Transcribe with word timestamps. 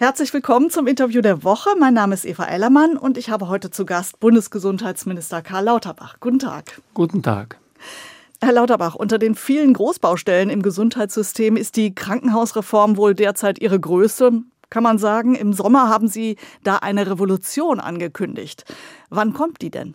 Herzlich 0.00 0.32
willkommen 0.32 0.70
zum 0.70 0.86
Interview 0.86 1.20
der 1.20 1.44
Woche. 1.44 1.68
Mein 1.78 1.92
Name 1.92 2.14
ist 2.14 2.24
Eva 2.24 2.46
Ellermann 2.46 2.96
und 2.96 3.18
ich 3.18 3.28
habe 3.28 3.48
heute 3.48 3.70
zu 3.70 3.84
Gast 3.84 4.18
Bundesgesundheitsminister 4.18 5.42
Karl 5.42 5.66
Lauterbach. 5.66 6.16
Guten 6.20 6.38
Tag. 6.38 6.80
Guten 6.94 7.22
Tag. 7.22 7.58
Herr 8.40 8.54
Lauterbach, 8.54 8.94
unter 8.94 9.18
den 9.18 9.34
vielen 9.34 9.74
Großbaustellen 9.74 10.48
im 10.48 10.62
Gesundheitssystem 10.62 11.54
ist 11.54 11.76
die 11.76 11.94
Krankenhausreform 11.94 12.96
wohl 12.96 13.14
derzeit 13.14 13.60
Ihre 13.60 13.78
größte, 13.78 14.40
kann 14.70 14.82
man 14.82 14.96
sagen. 14.96 15.34
Im 15.34 15.52
Sommer 15.52 15.90
haben 15.90 16.08
Sie 16.08 16.36
da 16.64 16.76
eine 16.76 17.06
Revolution 17.06 17.78
angekündigt. 17.78 18.64
Wann 19.10 19.34
kommt 19.34 19.60
die 19.60 19.70
denn? 19.70 19.94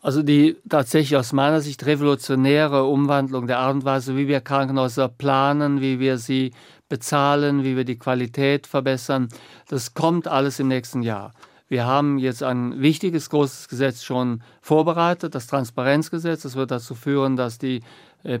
Also 0.00 0.22
die 0.22 0.56
tatsächlich 0.68 1.16
aus 1.18 1.34
meiner 1.34 1.60
Sicht 1.60 1.84
revolutionäre 1.84 2.86
Umwandlung 2.86 3.46
der 3.46 3.58
Art 3.58 3.74
und 3.74 3.84
Weise, 3.84 4.16
wie 4.16 4.26
wir 4.26 4.40
Krankenhäuser 4.40 5.08
planen, 5.08 5.82
wie 5.82 6.00
wir 6.00 6.16
sie 6.16 6.52
bezahlen, 6.92 7.64
wie 7.64 7.74
wir 7.74 7.86
die 7.86 7.96
Qualität 7.96 8.66
verbessern. 8.66 9.30
Das 9.66 9.94
kommt 9.94 10.28
alles 10.28 10.60
im 10.60 10.68
nächsten 10.68 11.00
Jahr. 11.00 11.32
Wir 11.66 11.86
haben 11.86 12.18
jetzt 12.18 12.42
ein 12.42 12.82
wichtiges, 12.82 13.30
großes 13.30 13.68
Gesetz 13.68 14.02
schon 14.02 14.42
vorbereitet, 14.60 15.34
das 15.34 15.46
Transparenzgesetz. 15.46 16.42
Das 16.42 16.54
wird 16.54 16.70
dazu 16.70 16.94
führen, 16.94 17.34
dass 17.34 17.56
die 17.56 17.80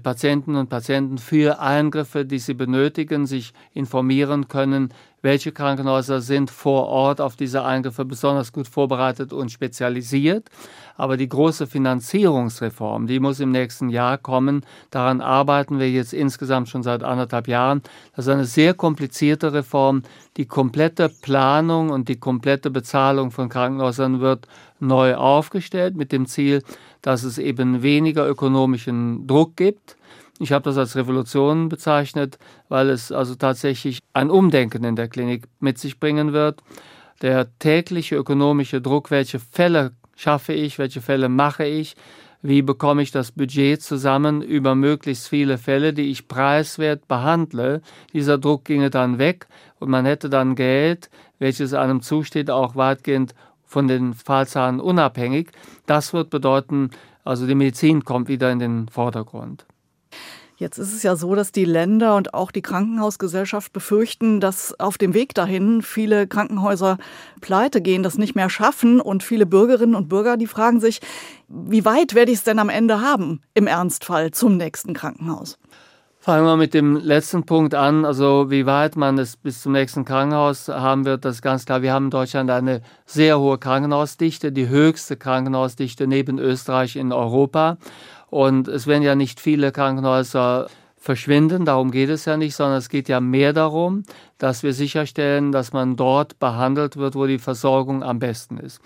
Patienten 0.02 0.54
und 0.54 0.68
Patienten 0.68 1.18
für 1.18 1.60
Eingriffe, 1.60 2.24
die 2.24 2.38
sie 2.38 2.54
benötigen, 2.54 3.26
sich 3.26 3.52
informieren 3.74 4.46
können, 4.46 4.92
welche 5.22 5.52
Krankenhäuser 5.52 6.20
sind 6.20 6.50
vor 6.50 6.86
Ort 6.86 7.20
auf 7.20 7.36
diese 7.36 7.64
Eingriffe 7.64 8.04
besonders 8.04 8.52
gut 8.52 8.68
vorbereitet 8.68 9.32
und 9.32 9.50
spezialisiert. 9.50 10.48
Aber 10.96 11.16
die 11.16 11.28
große 11.28 11.66
Finanzierungsreform, 11.66 13.06
die 13.06 13.20
muss 13.20 13.40
im 13.40 13.50
nächsten 13.50 13.88
Jahr 13.88 14.18
kommen. 14.18 14.66
Daran 14.90 15.20
arbeiten 15.20 15.78
wir 15.78 15.90
jetzt 15.90 16.12
insgesamt 16.12 16.68
schon 16.68 16.82
seit 16.82 17.02
anderthalb 17.02 17.48
Jahren. 17.48 17.82
Das 18.14 18.26
ist 18.26 18.32
eine 18.32 18.44
sehr 18.44 18.74
komplizierte 18.74 19.52
Reform. 19.52 20.02
Die 20.36 20.46
komplette 20.46 21.08
Planung 21.08 21.90
und 21.90 22.08
die 22.08 22.18
komplette 22.18 22.70
Bezahlung 22.70 23.30
von 23.30 23.48
Krankenhäusern 23.48 24.20
wird 24.20 24.48
neu 24.80 25.14
aufgestellt 25.14 25.96
mit 25.96 26.12
dem 26.12 26.26
Ziel, 26.26 26.62
dass 27.02 27.24
es 27.24 27.38
eben 27.38 27.82
weniger 27.82 28.28
ökonomischen 28.28 29.26
Druck 29.26 29.56
gibt. 29.56 29.96
Ich 30.38 30.52
habe 30.52 30.64
das 30.64 30.78
als 30.78 30.96
Revolution 30.96 31.68
bezeichnet, 31.68 32.38
weil 32.68 32.88
es 32.88 33.12
also 33.12 33.34
tatsächlich 33.34 33.98
ein 34.12 34.30
Umdenken 34.30 34.82
in 34.84 34.96
der 34.96 35.08
Klinik 35.08 35.46
mit 35.60 35.78
sich 35.78 36.00
bringen 36.00 36.32
wird. 36.32 36.62
Der 37.20 37.46
tägliche 37.58 38.16
ökonomische 38.16 38.80
Druck, 38.80 39.10
welche 39.10 39.38
Fälle 39.38 39.92
schaffe 40.16 40.52
ich, 40.52 40.78
welche 40.78 41.00
Fälle 41.00 41.28
mache 41.28 41.64
ich, 41.64 41.94
wie 42.42 42.62
bekomme 42.62 43.02
ich 43.02 43.12
das 43.12 43.30
Budget 43.30 43.80
zusammen 43.80 44.42
über 44.42 44.74
möglichst 44.74 45.28
viele 45.28 45.58
Fälle, 45.58 45.92
die 45.92 46.10
ich 46.10 46.26
preiswert 46.26 47.06
behandle. 47.06 47.80
Dieser 48.12 48.38
Druck 48.38 48.64
ginge 48.64 48.90
dann 48.90 49.18
weg 49.18 49.46
und 49.78 49.90
man 49.90 50.04
hätte 50.04 50.28
dann 50.28 50.56
Geld, 50.56 51.08
welches 51.38 51.72
einem 51.72 52.02
zusteht, 52.02 52.50
auch 52.50 52.74
weitgehend 52.74 53.34
von 53.72 53.88
den 53.88 54.14
Fallzahlen 54.14 54.80
unabhängig. 54.80 55.50
Das 55.86 56.12
wird 56.12 56.30
bedeuten, 56.30 56.90
also 57.24 57.46
die 57.46 57.54
Medizin 57.54 58.04
kommt 58.04 58.28
wieder 58.28 58.52
in 58.52 58.58
den 58.58 58.88
Vordergrund. 58.88 59.66
Jetzt 60.56 60.78
ist 60.78 60.92
es 60.92 61.02
ja 61.02 61.16
so, 61.16 61.34
dass 61.34 61.50
die 61.50 61.64
Länder 61.64 62.14
und 62.14 62.34
auch 62.34 62.52
die 62.52 62.62
Krankenhausgesellschaft 62.62 63.72
befürchten, 63.72 64.38
dass 64.38 64.78
auf 64.78 64.96
dem 64.96 65.12
Weg 65.12 65.34
dahin 65.34 65.82
viele 65.82 66.28
Krankenhäuser 66.28 66.98
pleite 67.40 67.80
gehen, 67.80 68.04
das 68.04 68.16
nicht 68.16 68.36
mehr 68.36 68.48
schaffen. 68.48 69.00
Und 69.00 69.24
viele 69.24 69.44
Bürgerinnen 69.44 69.96
und 69.96 70.08
Bürger, 70.08 70.36
die 70.36 70.46
fragen 70.46 70.78
sich, 70.78 71.00
wie 71.48 71.84
weit 71.84 72.14
werde 72.14 72.30
ich 72.30 72.38
es 72.38 72.44
denn 72.44 72.60
am 72.60 72.68
Ende 72.68 73.00
haben, 73.00 73.40
im 73.54 73.66
Ernstfall 73.66 74.30
zum 74.30 74.56
nächsten 74.56 74.94
Krankenhaus? 74.94 75.58
Fangen 76.24 76.44
wir 76.44 76.56
mit 76.56 76.72
dem 76.72 76.94
letzten 76.94 77.42
Punkt 77.42 77.74
an. 77.74 78.04
Also 78.04 78.48
wie 78.48 78.64
weit 78.64 78.94
man 78.94 79.18
es 79.18 79.36
bis 79.36 79.60
zum 79.60 79.72
nächsten 79.72 80.04
Krankenhaus 80.04 80.68
haben 80.68 81.04
wird, 81.04 81.24
das 81.24 81.34
ist 81.34 81.42
ganz 81.42 81.64
klar. 81.64 81.82
Wir 81.82 81.92
haben 81.92 82.04
in 82.04 82.10
Deutschland 82.12 82.48
eine 82.48 82.80
sehr 83.06 83.40
hohe 83.40 83.58
Krankenhausdichte, 83.58 84.52
die 84.52 84.68
höchste 84.68 85.16
Krankenhausdichte 85.16 86.06
neben 86.06 86.38
Österreich 86.38 86.94
in 86.94 87.10
Europa. 87.10 87.76
Und 88.30 88.68
es 88.68 88.86
werden 88.86 89.02
ja 89.02 89.16
nicht 89.16 89.40
viele 89.40 89.72
Krankenhäuser 89.72 90.68
verschwinden, 90.96 91.64
darum 91.64 91.90
geht 91.90 92.10
es 92.10 92.26
ja 92.26 92.36
nicht, 92.36 92.54
sondern 92.54 92.78
es 92.78 92.88
geht 92.88 93.08
ja 93.08 93.18
mehr 93.18 93.52
darum, 93.52 94.04
dass 94.38 94.62
wir 94.62 94.72
sicherstellen, 94.72 95.50
dass 95.50 95.72
man 95.72 95.96
dort 95.96 96.38
behandelt 96.38 96.96
wird, 96.96 97.16
wo 97.16 97.26
die 97.26 97.40
Versorgung 97.40 98.04
am 98.04 98.20
besten 98.20 98.58
ist. 98.58 98.80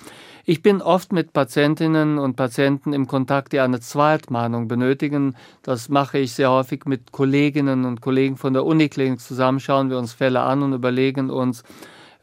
Ich 0.49 0.63
bin 0.63 0.81
oft 0.81 1.13
mit 1.13 1.33
Patientinnen 1.33 2.19
und 2.19 2.37
Patienten 2.37 2.93
im 2.93 3.09
Kontakt, 3.09 3.53
die 3.53 3.59
eine 3.59 3.81
Zweitmahnung 3.81 4.69
benötigen. 4.69 5.35
Das 5.65 5.89
mache 5.89 6.19
ich 6.19 6.35
sehr 6.35 6.53
häufig 6.53 6.85
mit 6.85 7.11
Kolleginnen 7.11 7.85
und 7.85 8.01
Kollegen 8.01 8.37
von 8.37 8.53
der 8.53 8.65
Uniklinik 8.65 9.19
zusammen, 9.19 9.59
schauen 9.59 9.91
wir 9.91 9.99
uns 9.99 10.13
Fälle 10.13 10.43
an 10.43 10.63
und 10.63 10.73
überlegen 10.73 11.31
uns, 11.31 11.65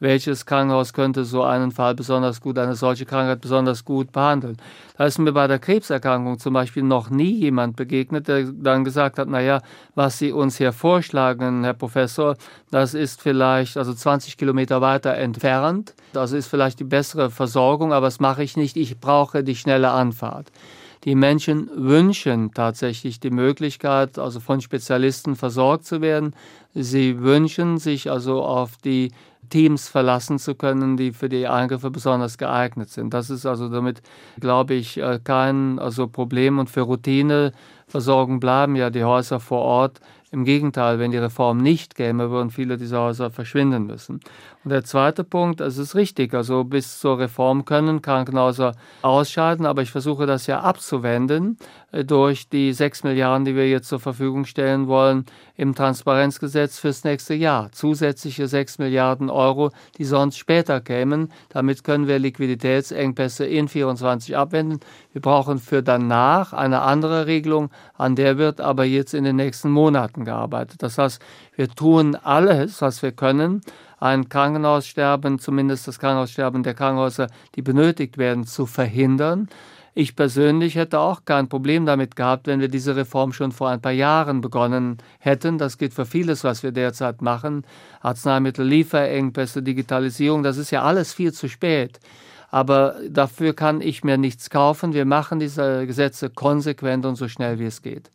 welches 0.03 0.45
Krankenhaus 0.45 0.91
könnte 0.91 1.23
so 1.23 1.43
einen 1.43 1.71
Fall 1.71 1.95
besonders 1.95 2.41
gut, 2.41 2.59
eine 2.59 2.75
solche 2.75 3.05
Krankheit 3.05 3.39
besonders 3.39 3.85
gut 3.85 4.11
behandeln. 4.11 4.57
Da 4.97 5.05
ist 5.05 5.17
mir 5.17 5.31
bei 5.31 5.47
der 5.47 5.59
Krebserkrankung 5.59 6.39
zum 6.39 6.53
Beispiel 6.53 6.83
noch 6.83 7.09
nie 7.09 7.31
jemand 7.31 7.77
begegnet, 7.77 8.27
der 8.27 8.43
dann 8.43 8.83
gesagt 8.83 9.17
hat, 9.17 9.29
naja, 9.29 9.61
was 9.95 10.19
Sie 10.19 10.33
uns 10.33 10.57
hier 10.57 10.73
vorschlagen, 10.73 11.63
Herr 11.63 11.73
Professor, 11.73 12.35
das 12.69 12.93
ist 12.93 13.21
vielleicht 13.21 13.77
also 13.77 13.93
20 13.93 14.37
Kilometer 14.37 14.81
weiter 14.81 15.15
entfernt. 15.15 15.95
Das 16.11 16.33
ist 16.33 16.47
vielleicht 16.47 16.81
die 16.81 16.83
bessere 16.83 17.31
Versorgung, 17.31 17.93
aber 17.93 18.07
das 18.07 18.19
mache 18.19 18.43
ich 18.43 18.57
nicht. 18.57 18.75
Ich 18.75 18.99
brauche 18.99 19.41
die 19.43 19.55
schnelle 19.55 19.91
Anfahrt. 19.91 20.51
Die 21.05 21.15
Menschen 21.15 21.69
wünschen 21.75 22.53
tatsächlich 22.53 23.19
die 23.19 23.29
Möglichkeit, 23.29 24.19
also 24.19 24.39
von 24.39 24.61
Spezialisten 24.61 25.35
versorgt 25.35 25.85
zu 25.85 26.01
werden. 26.01 26.33
Sie 26.73 27.19
wünschen 27.21 27.77
sich 27.77 28.09
also 28.09 28.41
auf 28.43 28.77
die 28.77 29.11
Teams 29.53 29.87
verlassen 29.87 30.39
zu 30.39 30.55
können, 30.55 30.97
die 30.97 31.11
für 31.11 31.29
die 31.29 31.47
Eingriffe 31.47 31.91
besonders 31.91 32.39
geeignet 32.39 32.89
sind. 32.89 33.13
Das 33.13 33.29
ist 33.29 33.45
also 33.45 33.69
damit, 33.69 34.01
glaube 34.39 34.73
ich, 34.73 34.97
äh, 34.97 35.19
kein 35.23 35.77
also 35.77 36.07
Problem. 36.07 36.57
Und 36.57 36.71
für 36.71 36.81
Routineversorgung 36.81 38.39
bleiben 38.39 38.75
ja 38.75 38.89
die 38.89 39.03
Häuser 39.03 39.39
vor 39.39 39.61
Ort. 39.61 39.99
Im 40.31 40.45
Gegenteil, 40.45 40.97
wenn 40.97 41.11
die 41.11 41.19
Reform 41.19 41.59
nicht 41.59 41.93
käme, 41.93 42.31
würden 42.31 42.49
viele 42.49 42.77
dieser 42.77 43.01
Häuser 43.01 43.29
verschwinden 43.29 43.85
müssen. 43.85 44.21
Und 44.63 44.71
der 44.71 44.83
zweite 44.83 45.23
Punkt, 45.23 45.61
es 45.61 45.77
ist 45.77 45.93
richtig, 45.93 46.33
also 46.33 46.63
bis 46.63 46.99
zur 46.99 47.19
Reform 47.19 47.65
können 47.65 48.01
Krankenhäuser 48.01 48.71
ausscheiden, 49.03 49.67
aber 49.67 49.83
ich 49.83 49.91
versuche 49.91 50.25
das 50.25 50.47
ja 50.47 50.61
abzuwenden 50.61 51.59
äh, 51.91 52.03
durch 52.03 52.49
die 52.49 52.73
sechs 52.73 53.03
Milliarden, 53.03 53.45
die 53.45 53.55
wir 53.55 53.69
jetzt 53.69 53.89
zur 53.89 53.99
Verfügung 53.99 54.45
stellen 54.45 54.87
wollen 54.87 55.25
im 55.55 55.75
Transparenzgesetz 55.75 56.79
fürs 56.79 57.03
nächste 57.03 57.33
Jahr. 57.33 57.71
Zusätzliche 57.71 58.47
sechs 58.47 58.79
Milliarden 58.79 59.29
Euro, 59.29 59.71
die 59.97 60.05
sonst 60.05 60.37
später 60.37 60.81
kämen. 60.81 61.31
Damit 61.49 61.83
können 61.83 62.07
wir 62.07 62.17
Liquiditätsengpässe 62.17 63.45
in 63.45 63.67
24 63.67 64.35
abwenden. 64.35 64.79
Wir 65.11 65.21
brauchen 65.21 65.59
für 65.59 65.83
danach 65.83 66.53
eine 66.53 66.81
andere 66.81 67.27
Regelung, 67.27 67.69
an 67.95 68.15
der 68.15 68.37
wird 68.37 68.61
aber 68.61 68.83
jetzt 68.85 69.13
in 69.13 69.23
den 69.23 69.35
nächsten 69.35 69.69
Monaten 69.69 70.25
gearbeitet. 70.25 70.81
Das 70.81 70.97
heißt, 70.97 71.21
wir 71.55 71.69
tun 71.69 72.15
alles, 72.15 72.81
was 72.81 73.03
wir 73.03 73.11
können, 73.11 73.61
ein 73.99 74.27
Krankenhaussterben, 74.27 75.39
zumindest 75.39 75.87
das 75.87 75.99
Krankenhaussterben 75.99 76.63
der 76.63 76.73
Krankenhäuser, 76.73 77.27
die 77.55 77.61
benötigt 77.61 78.17
werden, 78.17 78.45
zu 78.45 78.65
verhindern. 78.65 79.47
Ich 79.95 80.15
persönlich 80.15 80.75
hätte 80.75 80.99
auch 80.99 81.23
kein 81.23 81.49
Problem 81.49 81.85
damit 81.85 82.15
gehabt, 82.15 82.47
wenn 82.47 82.59
wir 82.59 82.67
diese 82.67 82.95
Reform 82.95 83.31
schon 83.31 83.51
vor 83.51 83.69
ein 83.69 83.81
paar 83.81 83.91
Jahren 83.91 84.41
begonnen 84.41 84.97
hätten. 85.19 85.59
Das 85.59 85.77
gilt 85.77 85.93
für 85.93 86.05
vieles, 86.05 86.43
was 86.43 86.63
wir 86.63 86.71
derzeit 86.71 87.21
machen. 87.21 87.63
Arzneimittellieferengpässe, 88.01 89.61
Digitalisierung, 89.61 90.41
das 90.41 90.57
ist 90.57 90.71
ja 90.71 90.81
alles 90.81 91.13
viel 91.13 91.31
zu 91.31 91.47
spät. 91.47 91.99
Aber 92.49 92.95
dafür 93.07 93.53
kann 93.53 93.81
ich 93.81 94.03
mir 94.03 94.17
nichts 94.17 94.49
kaufen. 94.49 94.93
Wir 94.93 95.05
machen 95.05 95.39
diese 95.39 95.85
Gesetze 95.85 96.29
konsequent 96.29 97.05
und 97.05 97.15
so 97.15 97.27
schnell 97.27 97.59
wie 97.59 97.65
es 97.65 97.81
geht. 97.83 98.09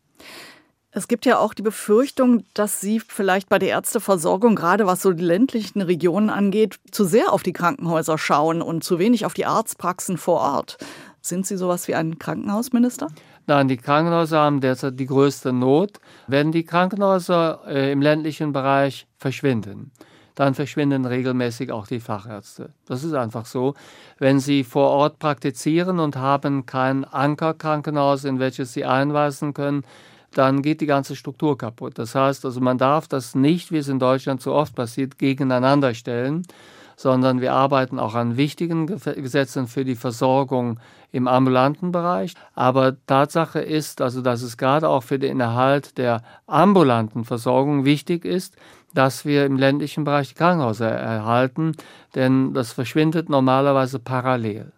Es 0.90 1.06
gibt 1.06 1.26
ja 1.26 1.38
auch 1.38 1.54
die 1.54 1.62
Befürchtung, 1.62 2.44
dass 2.54 2.80
Sie 2.80 2.98
vielleicht 2.98 3.48
bei 3.48 3.58
der 3.58 3.68
Ärzteversorgung, 3.68 4.56
gerade 4.56 4.86
was 4.86 5.02
so 5.02 5.12
die 5.12 5.22
ländlichen 5.22 5.82
Regionen 5.82 6.30
angeht, 6.30 6.76
zu 6.90 7.04
sehr 7.04 7.32
auf 7.32 7.42
die 7.42 7.52
Krankenhäuser 7.52 8.16
schauen 8.16 8.62
und 8.62 8.82
zu 8.82 8.98
wenig 8.98 9.26
auf 9.26 9.34
die 9.34 9.44
Arztpraxen 9.44 10.16
vor 10.16 10.40
Ort. 10.40 10.78
Sind 11.20 11.46
Sie 11.46 11.56
sowas 11.56 11.88
wie 11.88 11.94
ein 11.94 12.18
Krankenhausminister? 12.18 13.08
Nein, 13.46 13.68
die 13.68 13.76
Krankenhäuser 13.76 14.38
haben 14.38 14.60
derzeit 14.60 15.00
die 15.00 15.06
größte 15.06 15.52
Not. 15.52 16.00
Wenn 16.26 16.52
die 16.52 16.64
Krankenhäuser 16.64 17.62
äh, 17.66 17.92
im 17.92 18.02
ländlichen 18.02 18.52
Bereich 18.52 19.06
verschwinden, 19.16 19.90
dann 20.34 20.54
verschwinden 20.54 21.04
regelmäßig 21.04 21.72
auch 21.72 21.86
die 21.86 21.98
Fachärzte. 21.98 22.70
Das 22.86 23.02
ist 23.02 23.14
einfach 23.14 23.46
so. 23.46 23.74
Wenn 24.18 24.38
Sie 24.38 24.64
vor 24.64 24.90
Ort 24.90 25.18
praktizieren 25.18 25.98
und 25.98 26.16
haben 26.16 26.66
kein 26.66 27.04
Ankerkrankenhaus, 27.04 28.24
in 28.24 28.38
welches 28.38 28.72
Sie 28.72 28.84
einweisen 28.84 29.54
können, 29.54 29.82
dann 30.32 30.62
geht 30.62 30.80
die 30.80 30.86
ganze 30.86 31.16
Struktur 31.16 31.58
kaputt. 31.58 31.98
Das 31.98 32.14
heißt 32.14 32.44
also, 32.44 32.60
man 32.60 32.78
darf 32.78 33.08
das 33.08 33.34
nicht, 33.34 33.72
wie 33.72 33.78
es 33.78 33.88
in 33.88 33.98
Deutschland 33.98 34.40
so 34.42 34.52
oft 34.54 34.74
passiert, 34.74 35.18
gegeneinander 35.18 35.94
stellen, 35.94 36.42
sondern 36.98 37.40
wir 37.40 37.52
arbeiten 37.52 38.00
auch 38.00 38.16
an 38.16 38.36
wichtigen 38.36 38.86
Gesetzen 38.88 39.68
für 39.68 39.84
die 39.84 39.94
Versorgung 39.94 40.80
im 41.12 41.28
ambulanten 41.28 41.92
Bereich. 41.92 42.34
Aber 42.56 42.96
Tatsache 43.06 43.60
ist 43.60 44.00
also, 44.00 44.20
dass 44.20 44.42
es 44.42 44.56
gerade 44.56 44.88
auch 44.88 45.04
für 45.04 45.20
den 45.20 45.38
Erhalt 45.38 45.96
der 45.96 46.22
ambulanten 46.48 47.24
Versorgung 47.24 47.84
wichtig 47.84 48.24
ist, 48.24 48.56
dass 48.94 49.24
wir 49.24 49.46
im 49.46 49.56
ländlichen 49.56 50.02
Bereich 50.02 50.30
die 50.30 50.34
Krankenhäuser 50.34 50.90
erhalten, 50.90 51.76
denn 52.16 52.52
das 52.52 52.72
verschwindet 52.72 53.28
normalerweise 53.28 54.00
parallel. 54.00 54.72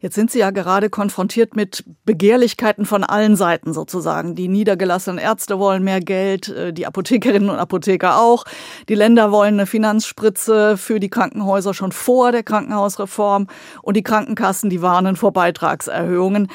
Jetzt 0.00 0.14
sind 0.14 0.30
Sie 0.30 0.38
ja 0.38 0.50
gerade 0.50 0.90
konfrontiert 0.90 1.56
mit 1.56 1.84
Begehrlichkeiten 2.04 2.86
von 2.86 3.04
allen 3.04 3.36
Seiten 3.36 3.72
sozusagen. 3.72 4.34
Die 4.34 4.48
niedergelassenen 4.48 5.18
Ärzte 5.18 5.58
wollen 5.58 5.82
mehr 5.82 6.00
Geld, 6.00 6.48
äh, 6.48 6.72
die 6.72 6.86
Apothekerinnen 6.86 7.50
und 7.50 7.58
Apotheker 7.58 8.18
auch. 8.18 8.44
Die 8.88 8.94
Länder 8.94 9.32
wollen 9.32 9.54
eine 9.54 9.66
Finanzspritze 9.66 10.76
für 10.76 11.00
die 11.00 11.10
Krankenhäuser 11.10 11.74
schon 11.74 11.92
vor 11.92 12.32
der 12.32 12.42
Krankenhausreform 12.42 13.46
und 13.82 13.96
die 13.96 14.02
Krankenkassen, 14.02 14.70
die 14.70 14.82
warnen 14.82 15.16
vor 15.16 15.32
Beitragserhöhungen. 15.32 16.48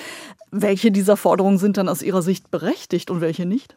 Welche 0.51 0.91
dieser 0.91 1.17
Forderungen 1.17 1.57
sind 1.57 1.77
dann 1.77 1.89
aus 1.89 2.01
Ihrer 2.01 2.21
Sicht 2.21 2.49
berechtigt 2.49 3.11
und 3.11 3.21
welche 3.21 3.45
nicht? 3.45 3.75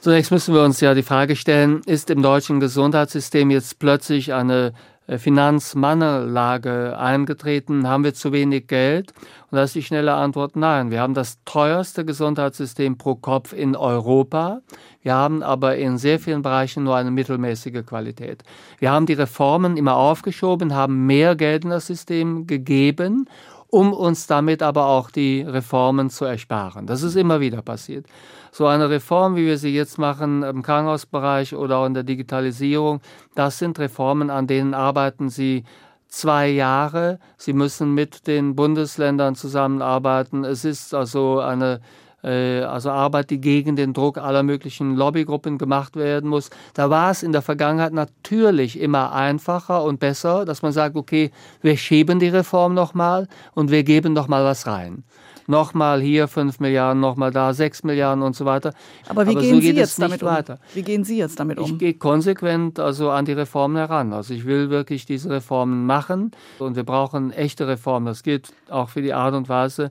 Zunächst 0.00 0.30
müssen 0.30 0.54
wir 0.54 0.62
uns 0.62 0.80
ja 0.80 0.94
die 0.94 1.02
Frage 1.02 1.34
stellen, 1.34 1.82
ist 1.84 2.08
im 2.10 2.22
deutschen 2.22 2.60
Gesundheitssystem 2.60 3.50
jetzt 3.50 3.80
plötzlich 3.80 4.32
eine 4.32 4.72
Finanzmangellage 5.16 6.98
eingetreten? 6.98 7.88
Haben 7.88 8.04
wir 8.04 8.12
zu 8.12 8.32
wenig 8.32 8.66
Geld? 8.66 9.12
Und 9.50 9.56
da 9.56 9.62
ist 9.62 9.74
die 9.74 9.82
schnelle 9.82 10.14
Antwort 10.14 10.56
nein. 10.56 10.90
Wir 10.90 11.00
haben 11.00 11.14
das 11.14 11.38
teuerste 11.46 12.04
Gesundheitssystem 12.04 12.98
pro 12.98 13.14
Kopf 13.14 13.54
in 13.54 13.74
Europa. 13.74 14.60
Wir 15.00 15.14
haben 15.14 15.42
aber 15.42 15.76
in 15.76 15.96
sehr 15.96 16.18
vielen 16.18 16.42
Bereichen 16.42 16.84
nur 16.84 16.96
eine 16.96 17.10
mittelmäßige 17.10 17.86
Qualität. 17.86 18.42
Wir 18.78 18.90
haben 18.90 19.06
die 19.06 19.14
Reformen 19.14 19.78
immer 19.78 19.96
aufgeschoben, 19.96 20.74
haben 20.74 21.06
mehr 21.06 21.36
Geld 21.36 21.64
in 21.64 21.70
das 21.70 21.86
System 21.86 22.46
gegeben 22.46 23.28
um 23.70 23.92
uns 23.92 24.26
damit 24.26 24.62
aber 24.62 24.86
auch 24.86 25.10
die 25.10 25.42
Reformen 25.42 26.10
zu 26.10 26.24
ersparen. 26.24 26.86
Das 26.86 27.02
ist 27.02 27.16
immer 27.16 27.40
wieder 27.40 27.62
passiert. 27.62 28.06
So 28.50 28.66
eine 28.66 28.88
Reform, 28.88 29.36
wie 29.36 29.46
wir 29.46 29.58
sie 29.58 29.74
jetzt 29.74 29.98
machen 29.98 30.42
im 30.42 30.62
Krankenhausbereich 30.62 31.54
oder 31.54 31.78
auch 31.78 31.86
in 31.86 31.94
der 31.94 32.02
Digitalisierung, 32.02 33.00
das 33.34 33.58
sind 33.58 33.78
Reformen, 33.78 34.30
an 34.30 34.46
denen 34.46 34.74
arbeiten 34.74 35.28
Sie 35.28 35.64
zwei 36.08 36.48
Jahre. 36.48 37.18
Sie 37.36 37.52
müssen 37.52 37.94
mit 37.94 38.26
den 38.26 38.56
Bundesländern 38.56 39.34
zusammenarbeiten. 39.34 40.44
Es 40.44 40.64
ist 40.64 40.94
also 40.94 41.40
eine 41.40 41.80
also 42.26 42.90
Arbeit, 42.90 43.30
die 43.30 43.40
gegen 43.40 43.76
den 43.76 43.92
Druck 43.92 44.18
aller 44.18 44.42
möglichen 44.42 44.96
Lobbygruppen 44.96 45.58
gemacht 45.58 45.96
werden 45.96 46.28
muss. 46.28 46.50
Da 46.74 46.90
war 46.90 47.10
es 47.10 47.22
in 47.22 47.32
der 47.32 47.42
Vergangenheit 47.42 47.92
natürlich 47.92 48.80
immer 48.80 49.12
einfacher 49.12 49.84
und 49.84 50.00
besser, 50.00 50.44
dass 50.44 50.62
man 50.62 50.72
sagt, 50.72 50.96
okay, 50.96 51.30
wir 51.62 51.76
schieben 51.76 52.18
die 52.18 52.28
Reform 52.28 52.74
nochmal 52.74 53.28
und 53.54 53.70
wir 53.70 53.84
geben 53.84 54.12
nochmal 54.12 54.44
was 54.44 54.66
rein 54.66 55.04
nochmal 55.48 56.00
hier 56.00 56.28
5 56.28 56.60
Milliarden, 56.60 57.00
nochmal 57.00 57.30
da 57.30 57.52
6 57.52 57.82
Milliarden 57.82 58.22
und 58.22 58.36
so 58.36 58.44
weiter. 58.44 58.74
Aber 59.08 59.26
wie 59.26 59.30
Aber 59.30 59.40
gehen 59.40 59.54
so 59.56 59.60
Sie 59.62 59.72
jetzt 59.72 60.00
damit 60.00 60.22
um? 60.22 60.28
Weiter. 60.28 60.58
Wie 60.74 60.82
gehen 60.82 61.04
Sie 61.04 61.18
jetzt 61.18 61.40
damit 61.40 61.58
um? 61.58 61.64
Ich 61.64 61.78
gehe 61.78 61.94
konsequent 61.94 62.78
also 62.78 63.10
an 63.10 63.24
die 63.24 63.32
Reformen 63.32 63.76
heran. 63.76 64.12
Also 64.12 64.34
ich 64.34 64.44
will 64.44 64.70
wirklich 64.70 65.06
diese 65.06 65.30
Reformen 65.30 65.86
machen 65.86 66.30
und 66.58 66.76
wir 66.76 66.84
brauchen 66.84 67.32
echte 67.32 67.66
Reformen. 67.66 68.06
Das 68.06 68.22
gilt 68.22 68.52
auch 68.68 68.90
für 68.90 69.02
die 69.02 69.14
Art 69.14 69.34
und 69.34 69.48
Weise, 69.48 69.90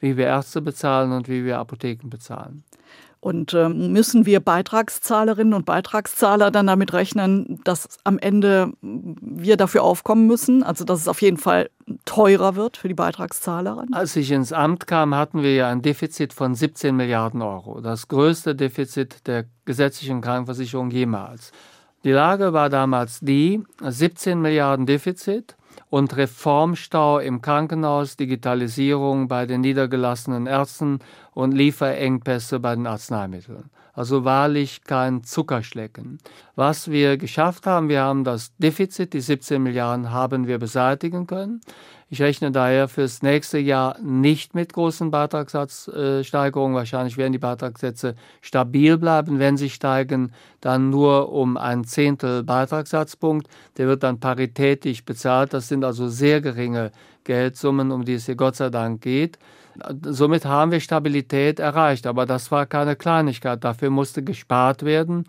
wie 0.00 0.16
wir 0.16 0.26
Ärzte 0.26 0.60
bezahlen 0.60 1.12
und 1.12 1.28
wie 1.28 1.44
wir 1.44 1.58
Apotheken 1.58 2.08
bezahlen. 2.08 2.64
Und 3.26 3.54
äh, 3.54 3.68
müssen 3.68 4.24
wir 4.24 4.38
Beitragszahlerinnen 4.38 5.52
und 5.52 5.66
Beitragszahler 5.66 6.52
dann 6.52 6.68
damit 6.68 6.92
rechnen, 6.92 7.60
dass 7.64 7.88
am 8.04 8.20
Ende 8.20 8.72
wir 8.82 9.56
dafür 9.56 9.82
aufkommen 9.82 10.28
müssen? 10.28 10.62
Also 10.62 10.84
dass 10.84 11.00
es 11.00 11.08
auf 11.08 11.22
jeden 11.22 11.38
Fall 11.38 11.70
teurer 12.04 12.54
wird 12.54 12.76
für 12.76 12.86
die 12.86 12.94
Beitragszahlerin? 12.94 13.92
Als 13.94 14.14
ich 14.14 14.30
ins 14.30 14.52
Amt 14.52 14.86
kam, 14.86 15.14
hatten 15.14 15.42
wir 15.42 15.54
ja 15.54 15.68
ein 15.68 15.82
Defizit 15.82 16.34
von 16.34 16.54
17 16.54 16.94
Milliarden 16.94 17.42
Euro. 17.42 17.80
Das 17.80 18.06
größte 18.06 18.54
Defizit 18.54 19.26
der 19.26 19.46
gesetzlichen 19.64 20.20
Krankenversicherung 20.20 20.90
jemals. 20.90 21.50
Die 22.04 22.12
Lage 22.12 22.52
war 22.52 22.68
damals 22.68 23.18
die, 23.18 23.60
17 23.80 24.40
Milliarden 24.40 24.86
Defizit 24.86 25.55
und 25.90 26.16
Reformstau 26.16 27.18
im 27.18 27.40
Krankenhaus, 27.40 28.16
Digitalisierung 28.16 29.28
bei 29.28 29.46
den 29.46 29.60
niedergelassenen 29.60 30.46
Ärzten 30.46 30.98
und 31.32 31.52
Lieferengpässe 31.52 32.60
bei 32.60 32.74
den 32.74 32.86
Arzneimitteln. 32.86 33.70
Also 33.92 34.24
wahrlich 34.24 34.84
kein 34.84 35.24
Zuckerschlecken. 35.24 36.18
Was 36.54 36.90
wir 36.90 37.16
geschafft 37.16 37.66
haben, 37.66 37.88
wir 37.88 38.02
haben 38.02 38.24
das 38.24 38.54
Defizit, 38.56 39.14
die 39.14 39.20
17 39.20 39.62
Milliarden, 39.62 40.10
haben 40.10 40.46
wir 40.46 40.58
beseitigen 40.58 41.26
können. 41.26 41.62
Ich 42.08 42.22
rechne 42.22 42.52
daher 42.52 42.86
fürs 42.86 43.22
nächste 43.22 43.58
Jahr 43.58 43.98
nicht 44.00 44.54
mit 44.54 44.72
großen 44.72 45.10
Beitragssatzsteigerungen. 45.10 46.76
Wahrscheinlich 46.76 47.16
werden 47.16 47.32
die 47.32 47.40
Beitragssätze 47.40 48.14
stabil 48.40 48.96
bleiben. 48.96 49.40
Wenn 49.40 49.56
sie 49.56 49.70
steigen, 49.70 50.32
dann 50.60 50.90
nur 50.90 51.32
um 51.32 51.56
ein 51.56 51.82
Zehntel 51.82 52.44
Beitragssatzpunkt. 52.44 53.48
Der 53.76 53.88
wird 53.88 54.04
dann 54.04 54.20
paritätisch 54.20 55.04
bezahlt. 55.04 55.52
Das 55.52 55.66
sind 55.66 55.84
also 55.84 56.06
sehr 56.06 56.40
geringe 56.40 56.92
Geldsummen, 57.24 57.90
um 57.90 58.04
die 58.04 58.14
es 58.14 58.26
hier 58.26 58.36
Gott 58.36 58.54
sei 58.54 58.70
Dank 58.70 59.00
geht. 59.00 59.36
Somit 60.02 60.44
haben 60.46 60.70
wir 60.70 60.80
Stabilität 60.80 61.58
erreicht, 61.58 62.06
aber 62.06 62.24
das 62.24 62.50
war 62.50 62.66
keine 62.66 62.96
Kleinigkeit. 62.96 63.62
Dafür 63.62 63.90
musste 63.90 64.22
gespart 64.22 64.84
werden. 64.84 65.26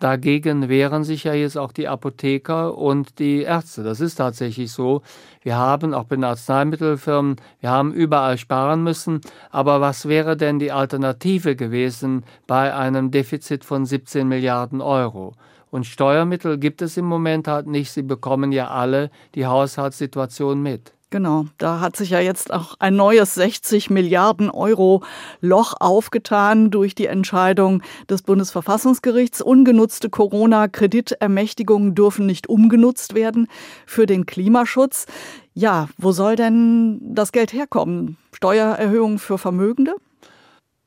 Dagegen 0.00 0.68
wehren 0.68 1.02
sich 1.02 1.24
ja 1.24 1.34
jetzt 1.34 1.58
auch 1.58 1.72
die 1.72 1.88
Apotheker 1.88 2.78
und 2.78 3.18
die 3.18 3.42
Ärzte. 3.42 3.82
Das 3.82 4.00
ist 4.00 4.14
tatsächlich 4.16 4.70
so. 4.70 5.02
Wir 5.42 5.56
haben 5.56 5.92
auch 5.92 6.04
bei 6.04 6.16
den 6.16 6.24
Arzneimittelfirmen, 6.24 7.36
wir 7.60 7.70
haben 7.70 7.92
überall 7.92 8.38
sparen 8.38 8.82
müssen. 8.84 9.20
Aber 9.50 9.80
was 9.80 10.06
wäre 10.06 10.36
denn 10.36 10.58
die 10.58 10.72
Alternative 10.72 11.56
gewesen 11.56 12.24
bei 12.46 12.74
einem 12.74 13.10
Defizit 13.10 13.64
von 13.64 13.86
17 13.86 14.28
Milliarden 14.28 14.80
Euro? 14.80 15.34
Und 15.70 15.84
Steuermittel 15.84 16.58
gibt 16.58 16.80
es 16.80 16.96
im 16.96 17.04
Moment 17.04 17.48
halt 17.48 17.66
nicht. 17.66 17.90
Sie 17.90 18.02
bekommen 18.02 18.52
ja 18.52 18.68
alle 18.68 19.10
die 19.34 19.46
Haushaltssituation 19.46 20.62
mit. 20.62 20.94
Genau, 21.10 21.46
da 21.56 21.80
hat 21.80 21.96
sich 21.96 22.10
ja 22.10 22.20
jetzt 22.20 22.52
auch 22.52 22.74
ein 22.80 22.94
neues 22.94 23.32
60 23.34 23.88
Milliarden 23.88 24.50
Euro 24.50 25.02
Loch 25.40 25.72
aufgetan 25.80 26.70
durch 26.70 26.94
die 26.94 27.06
Entscheidung 27.06 27.82
des 28.10 28.20
Bundesverfassungsgerichts. 28.20 29.40
Ungenutzte 29.40 30.10
Corona-Kreditermächtigungen 30.10 31.94
dürfen 31.94 32.26
nicht 32.26 32.50
umgenutzt 32.50 33.14
werden 33.14 33.48
für 33.86 34.04
den 34.04 34.26
Klimaschutz. 34.26 35.06
Ja, 35.54 35.88
wo 35.96 36.12
soll 36.12 36.36
denn 36.36 37.00
das 37.00 37.32
Geld 37.32 37.54
herkommen? 37.54 38.18
Steuererhöhungen 38.34 39.18
für 39.18 39.38
Vermögende? 39.38 39.94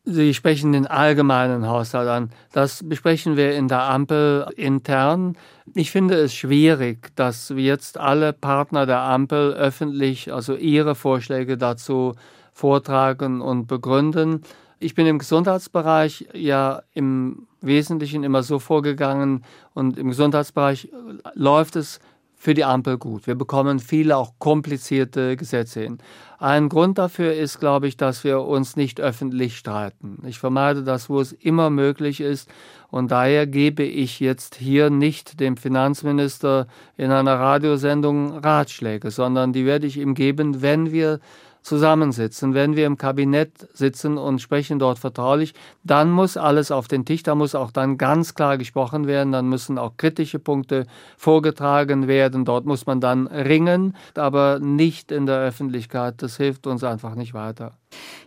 Sie 0.03 0.33
sprechen 0.33 0.71
den 0.71 0.87
allgemeinen 0.87 1.67
Haushalt 1.67 2.09
an. 2.09 2.29
Das 2.51 2.81
besprechen 2.83 3.37
wir 3.37 3.53
in 3.53 3.67
der 3.67 3.83
Ampel 3.83 4.47
intern. 4.55 5.37
Ich 5.75 5.91
finde 5.91 6.15
es 6.15 6.33
schwierig, 6.33 7.15
dass 7.15 7.53
jetzt 7.55 7.99
alle 7.99 8.33
Partner 8.33 8.87
der 8.87 9.01
Ampel 9.01 9.53
öffentlich 9.53 10.33
also 10.33 10.55
ihre 10.55 10.95
Vorschläge 10.95 11.55
dazu 11.55 12.15
vortragen 12.51 13.41
und 13.41 13.67
begründen. 13.67 14.41
Ich 14.79 14.95
bin 14.95 15.05
im 15.05 15.19
Gesundheitsbereich 15.19 16.27
ja 16.33 16.81
im 16.95 17.45
Wesentlichen 17.61 18.23
immer 18.23 18.41
so 18.41 18.57
vorgegangen 18.57 19.45
und 19.75 19.99
im 19.99 20.09
Gesundheitsbereich 20.09 20.89
läuft 21.35 21.75
es 21.75 21.99
für 22.41 22.55
die 22.55 22.65
Ampel 22.65 22.97
gut. 22.97 23.27
Wir 23.27 23.35
bekommen 23.35 23.77
viele 23.77 24.17
auch 24.17 24.33
komplizierte 24.39 25.37
Gesetze 25.37 25.81
hin. 25.81 25.99
Ein 26.39 26.69
Grund 26.69 26.97
dafür 26.97 27.35
ist, 27.35 27.59
glaube 27.59 27.87
ich, 27.87 27.97
dass 27.97 28.23
wir 28.23 28.41
uns 28.41 28.75
nicht 28.75 28.99
öffentlich 28.99 29.55
streiten. 29.55 30.23
Ich 30.25 30.39
vermeide 30.39 30.81
das, 30.83 31.07
wo 31.07 31.21
es 31.21 31.33
immer 31.33 31.69
möglich 31.69 32.19
ist. 32.19 32.49
Und 32.89 33.11
daher 33.11 33.45
gebe 33.45 33.83
ich 33.83 34.19
jetzt 34.19 34.55
hier 34.55 34.89
nicht 34.89 35.39
dem 35.39 35.55
Finanzminister 35.55 36.65
in 36.97 37.11
einer 37.11 37.35
Radiosendung 37.35 38.39
Ratschläge, 38.39 39.11
sondern 39.11 39.53
die 39.53 39.67
werde 39.67 39.85
ich 39.85 39.97
ihm 39.97 40.15
geben, 40.15 40.63
wenn 40.63 40.91
wir 40.91 41.19
zusammensitzen, 41.61 42.53
wenn 42.53 42.75
wir 42.75 42.85
im 42.85 42.97
Kabinett 42.97 43.67
sitzen 43.73 44.17
und 44.17 44.41
sprechen 44.41 44.79
dort 44.79 44.99
vertraulich, 44.99 45.53
dann 45.83 46.11
muss 46.11 46.37
alles 46.37 46.71
auf 46.71 46.87
den 46.87 47.05
Tisch, 47.05 47.23
da 47.23 47.35
muss 47.35 47.55
auch 47.55 47.71
dann 47.71 47.97
ganz 47.97 48.33
klar 48.33 48.57
gesprochen 48.57 49.07
werden, 49.07 49.31
dann 49.31 49.47
müssen 49.47 49.77
auch 49.77 49.97
kritische 49.97 50.39
Punkte 50.39 50.85
vorgetragen 51.17 52.07
werden, 52.07 52.45
dort 52.45 52.65
muss 52.65 52.85
man 52.85 52.99
dann 52.99 53.27
ringen, 53.27 53.95
aber 54.15 54.59
nicht 54.59 55.11
in 55.11 55.25
der 55.25 55.39
Öffentlichkeit, 55.39 56.21
das 56.21 56.37
hilft 56.37 56.67
uns 56.67 56.83
einfach 56.83 57.15
nicht 57.15 57.33
weiter. 57.33 57.73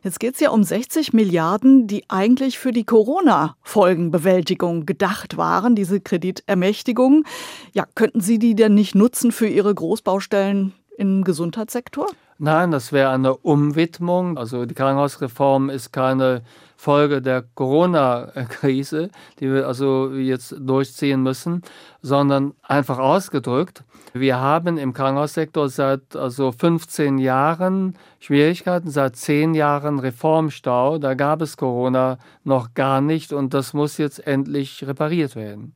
Jetzt 0.03 0.21
geht 0.21 0.35
es 0.35 0.41
ja 0.41 0.51
um 0.51 0.63
60 0.63 1.13
Milliarden, 1.13 1.87
die 1.87 2.05
eigentlich 2.09 2.59
für 2.59 2.73
die 2.73 2.85
Corona-Folgenbewältigung 2.85 4.87
gedacht 4.87 5.37
waren, 5.37 5.75
diese 5.75 6.01
Kreditermächtigung. 6.01 7.25
Ja, 7.73 7.85
könnten 7.95 8.21
Sie 8.21 8.39
die 8.39 8.55
denn 8.55 8.75
nicht 8.75 8.95
nutzen 8.95 9.33
für 9.33 9.49
Ihre 9.49 9.75
Großbaustellen 9.75 10.75
im 10.99 11.25
Gesundheitssektor? 11.25 12.07
Nein, 12.39 12.73
das 12.73 12.93
wäre 12.93 13.11
eine 13.11 13.37
Umwidmung. 13.37 14.39
Also 14.39 14.67
die 14.67 14.75
Krankenhausreform 14.75 15.71
ist 15.71 15.93
keine 15.93 16.43
Folge 16.77 17.23
der 17.23 17.45
Corona-Krise, 17.55 19.09
die 19.39 19.53
wir 19.53 19.67
also 19.67 20.13
jetzt 20.13 20.55
durchziehen 20.59 21.23
müssen, 21.23 21.63
sondern 22.03 22.55
einfach 22.63 22.99
ausgedrückt. 22.99 23.85
Wir 24.13 24.39
haben 24.39 24.77
im 24.79 24.93
Krankenhaussektor 24.93 25.69
seit 25.69 26.17
also 26.17 26.53
15 26.53 27.19
Jahren 27.19 27.97
Schwierigkeiten, 28.19 28.91
seit 28.91 29.17
10 29.17 29.55
Jahren 29.55 29.99
Reformstau. 29.99 30.99
Da 30.99 31.15
gab 31.15 31.41
es 31.41 31.57
Corona 31.57 32.19
noch 32.43 32.75
gar 32.75 33.01
nicht 33.01 33.33
und 33.33 33.55
das 33.55 33.73
muss 33.73 33.97
jetzt 33.97 34.27
endlich 34.27 34.87
repariert 34.87 35.37
werden. 35.37 35.75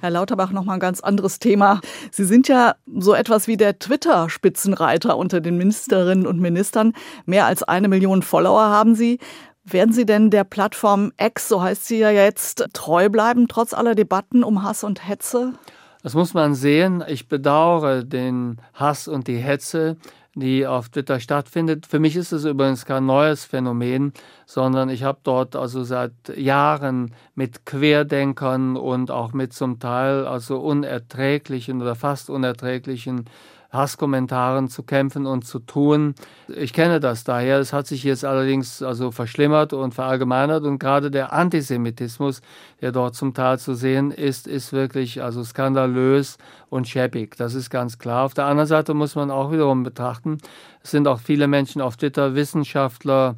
Herr 0.00 0.10
Lauterbach, 0.10 0.52
noch 0.52 0.64
mal 0.64 0.74
ein 0.74 0.80
ganz 0.80 1.00
anderes 1.00 1.40
Thema. 1.40 1.80
Sie 2.12 2.24
sind 2.24 2.46
ja 2.46 2.76
so 2.98 3.14
etwas 3.14 3.48
wie 3.48 3.56
der 3.56 3.80
Twitter-Spitzenreiter 3.80 5.16
unter 5.16 5.40
den 5.40 5.56
Ministerinnen 5.56 6.26
und 6.26 6.38
Ministern. 6.40 6.92
Mehr 7.26 7.46
als 7.46 7.64
eine 7.64 7.88
Million 7.88 8.22
Follower 8.22 8.62
haben 8.62 8.94
Sie. 8.94 9.18
Werden 9.64 9.92
Sie 9.92 10.06
denn 10.06 10.30
der 10.30 10.44
Plattform 10.44 11.12
X, 11.20 11.48
so 11.48 11.60
heißt 11.60 11.86
sie 11.86 11.98
ja 11.98 12.10
jetzt, 12.10 12.68
treu 12.72 13.08
bleiben, 13.08 13.48
trotz 13.48 13.74
aller 13.74 13.94
Debatten 13.94 14.44
um 14.44 14.62
Hass 14.62 14.84
und 14.84 15.06
Hetze? 15.06 15.54
Das 16.02 16.14
muss 16.14 16.32
man 16.32 16.54
sehen. 16.54 17.02
Ich 17.08 17.28
bedauere 17.28 18.04
den 18.04 18.60
Hass 18.72 19.08
und 19.08 19.26
die 19.26 19.36
Hetze, 19.36 19.96
die 20.34 20.66
auf 20.66 20.88
Twitter 20.88 21.20
stattfindet. 21.20 21.86
Für 21.86 21.98
mich 21.98 22.16
ist 22.16 22.32
es 22.32 22.44
übrigens 22.44 22.84
kein 22.84 23.06
neues 23.06 23.44
Phänomen, 23.44 24.12
sondern 24.46 24.88
ich 24.88 25.02
habe 25.02 25.18
dort 25.22 25.56
also 25.56 25.82
seit 25.84 26.12
Jahren 26.36 27.14
mit 27.34 27.66
Querdenkern 27.66 28.76
und 28.76 29.10
auch 29.10 29.32
mit 29.32 29.52
zum 29.52 29.78
Teil 29.78 30.26
also 30.26 30.58
unerträglichen 30.58 31.82
oder 31.82 31.94
fast 31.94 32.30
unerträglichen 32.30 33.24
Hasskommentaren 33.70 34.68
zu 34.68 34.82
kämpfen 34.82 35.26
und 35.26 35.44
zu 35.44 35.58
tun. 35.58 36.14
Ich 36.48 36.72
kenne 36.72 37.00
das 37.00 37.24
daher. 37.24 37.58
Es 37.58 37.72
hat 37.72 37.86
sich 37.86 38.02
jetzt 38.02 38.24
allerdings 38.24 38.82
also 38.82 39.10
verschlimmert 39.10 39.72
und 39.72 39.94
verallgemeinert 39.94 40.64
und 40.64 40.78
gerade 40.78 41.10
der 41.10 41.32
Antisemitismus, 41.32 42.40
der 42.80 42.92
dort 42.92 43.14
zum 43.14 43.34
Teil 43.34 43.58
zu 43.58 43.74
sehen 43.74 44.10
ist, 44.10 44.46
ist 44.46 44.72
wirklich 44.72 45.22
also 45.22 45.44
skandalös 45.44 46.38
und 46.70 46.88
schäbig. 46.88 47.36
Das 47.36 47.54
ist 47.54 47.68
ganz 47.68 47.98
klar. 47.98 48.24
Auf 48.24 48.34
der 48.34 48.46
anderen 48.46 48.68
Seite 48.68 48.94
muss 48.94 49.14
man 49.14 49.30
auch 49.30 49.52
wiederum 49.52 49.82
betrachten, 49.82 50.38
es 50.82 50.92
sind 50.92 51.06
auch 51.06 51.20
viele 51.20 51.48
Menschen 51.48 51.82
auf 51.82 51.96
Twitter, 51.96 52.34
Wissenschaftler, 52.34 53.36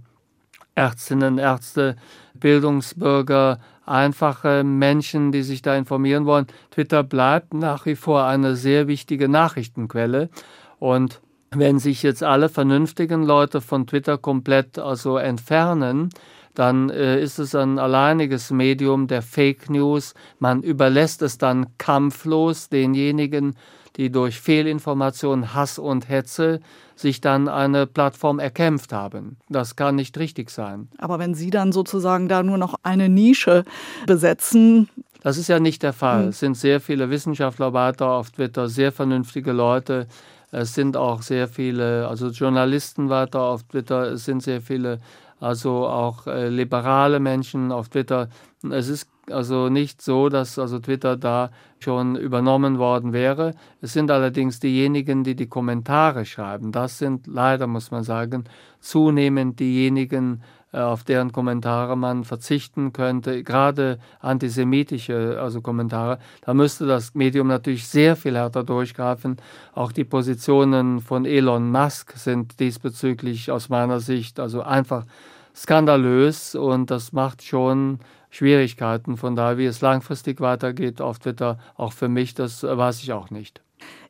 Ärztinnen, 0.74 1.38
Ärzte, 1.38 1.96
Bildungsbürger, 2.34 3.58
einfache 3.86 4.64
Menschen, 4.64 5.32
die 5.32 5.42
sich 5.42 5.62
da 5.62 5.76
informieren 5.76 6.26
wollen. 6.26 6.46
Twitter 6.70 7.02
bleibt 7.02 7.54
nach 7.54 7.86
wie 7.86 7.96
vor 7.96 8.24
eine 8.24 8.56
sehr 8.56 8.88
wichtige 8.88 9.28
Nachrichtenquelle 9.28 10.30
und 10.78 11.20
wenn 11.52 11.80
sich 11.80 12.04
jetzt 12.04 12.22
alle 12.22 12.48
vernünftigen 12.48 13.24
Leute 13.24 13.60
von 13.60 13.86
Twitter 13.86 14.18
komplett 14.18 14.78
also 14.78 15.16
entfernen, 15.16 16.10
dann 16.54 16.90
äh, 16.90 17.20
ist 17.20 17.38
es 17.38 17.54
ein 17.54 17.78
alleiniges 17.78 18.50
Medium 18.50 19.08
der 19.08 19.22
Fake 19.22 19.68
News. 19.68 20.14
Man 20.38 20.62
überlässt 20.62 21.22
es 21.22 21.38
dann 21.38 21.76
kampflos 21.78 22.68
denjenigen, 22.68 23.56
die 23.96 24.10
durch 24.10 24.40
Fehlinformation, 24.40 25.54
Hass 25.54 25.78
und 25.78 26.08
Hetze 26.08 26.60
sich 27.00 27.20
dann 27.20 27.48
eine 27.48 27.86
Plattform 27.86 28.38
erkämpft 28.38 28.92
haben. 28.92 29.38
Das 29.48 29.76
kann 29.76 29.96
nicht 29.96 30.18
richtig 30.18 30.50
sein. 30.50 30.88
Aber 30.98 31.18
wenn 31.18 31.34
Sie 31.34 31.50
dann 31.50 31.72
sozusagen 31.72 32.28
da 32.28 32.42
nur 32.42 32.58
noch 32.58 32.74
eine 32.82 33.08
Nische 33.08 33.64
besetzen, 34.06 34.88
das 35.22 35.36
ist 35.36 35.48
ja 35.48 35.60
nicht 35.60 35.82
der 35.82 35.92
Fall. 35.92 36.22
Hm. 36.22 36.28
Es 36.28 36.40
sind 36.40 36.56
sehr 36.56 36.80
viele 36.80 37.10
Wissenschaftler 37.10 37.72
weiter 37.72 38.10
auf 38.10 38.30
Twitter, 38.30 38.68
sehr 38.68 38.90
vernünftige 38.92 39.52
Leute. 39.52 40.06
Es 40.50 40.74
sind 40.74 40.96
auch 40.96 41.22
sehr 41.22 41.46
viele, 41.46 42.08
also 42.08 42.28
Journalisten 42.28 43.08
weiter 43.08 43.40
auf 43.40 43.62
Twitter. 43.64 44.12
Es 44.12 44.24
sind 44.24 44.42
sehr 44.42 44.60
viele, 44.60 45.00
also 45.40 45.86
auch 45.86 46.26
äh, 46.26 46.48
liberale 46.48 47.18
Menschen 47.18 47.72
auf 47.72 47.88
Twitter. 47.88 48.28
Es 48.70 48.88
ist 48.88 49.08
also 49.30 49.68
nicht 49.68 50.02
so, 50.02 50.28
dass 50.28 50.58
also 50.58 50.78
Twitter 50.78 51.16
da 51.16 51.50
schon 51.78 52.16
übernommen 52.16 52.78
worden 52.78 53.12
wäre. 53.12 53.54
Es 53.80 53.92
sind 53.92 54.10
allerdings 54.10 54.60
diejenigen, 54.60 55.24
die 55.24 55.34
die 55.34 55.48
Kommentare 55.48 56.24
schreiben. 56.24 56.72
Das 56.72 56.98
sind 56.98 57.26
leider, 57.26 57.66
muss 57.66 57.90
man 57.90 58.02
sagen, 58.04 58.44
zunehmend 58.80 59.58
diejenigen, 59.60 60.42
auf 60.72 61.04
deren 61.04 61.32
Kommentare 61.32 61.96
man 61.96 62.24
verzichten 62.24 62.92
könnte, 62.92 63.42
gerade 63.42 63.98
antisemitische 64.20 65.38
also 65.40 65.60
Kommentare, 65.60 66.18
da 66.42 66.54
müsste 66.54 66.86
das 66.86 67.14
Medium 67.14 67.48
natürlich 67.48 67.88
sehr 67.88 68.16
viel 68.16 68.36
härter 68.36 68.62
durchgreifen. 68.62 69.36
Auch 69.74 69.92
die 69.92 70.04
Positionen 70.04 71.00
von 71.00 71.24
Elon 71.24 71.70
Musk 71.70 72.12
sind 72.16 72.60
diesbezüglich 72.60 73.50
aus 73.50 73.68
meiner 73.68 74.00
Sicht 74.00 74.38
also 74.38 74.62
einfach 74.62 75.06
skandalös 75.54 76.54
und 76.54 76.90
das 76.90 77.12
macht 77.12 77.42
schon 77.42 77.98
Schwierigkeiten. 78.30 79.16
Von 79.16 79.34
daher, 79.34 79.58
wie 79.58 79.66
es 79.66 79.80
langfristig 79.80 80.40
weitergeht 80.40 81.00
auf 81.00 81.18
Twitter, 81.18 81.58
auch 81.76 81.92
für 81.92 82.08
mich, 82.08 82.34
das 82.34 82.62
weiß 82.62 83.02
ich 83.02 83.12
auch 83.12 83.30
nicht. 83.30 83.60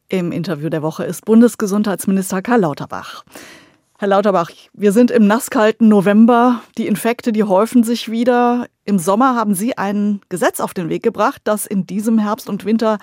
Im 0.09 0.33
Interview 0.33 0.69
der 0.69 0.83
Woche 0.83 1.05
ist 1.05 1.25
Bundesgesundheitsminister 1.25 2.43
Karl 2.43 2.61
Lauterbach. 2.61 3.25
Herr 4.01 4.09
Lauterbach, 4.09 4.49
wir 4.73 4.93
sind 4.93 5.11
im 5.11 5.27
nasskalten 5.27 5.87
November. 5.87 6.63
Die 6.79 6.87
Infekte, 6.87 7.33
die 7.33 7.45
häufen 7.45 7.85
sich 7.85 8.11
wieder. 8.11 8.67
Im 8.87 8.99
Sommer 8.99 9.35
haben 9.35 9.53
Sie 9.53 9.77
ein 9.77 10.23
Gesetz 10.31 10.61
auf 10.61 10.73
den 10.73 10.89
Weg 10.89 11.03
gebracht, 11.03 11.43
das 11.45 11.67
in 11.67 11.87
diesem 11.87 12.19
Herbst 12.19 12.49
und 12.49 12.65
Winter 12.65 12.97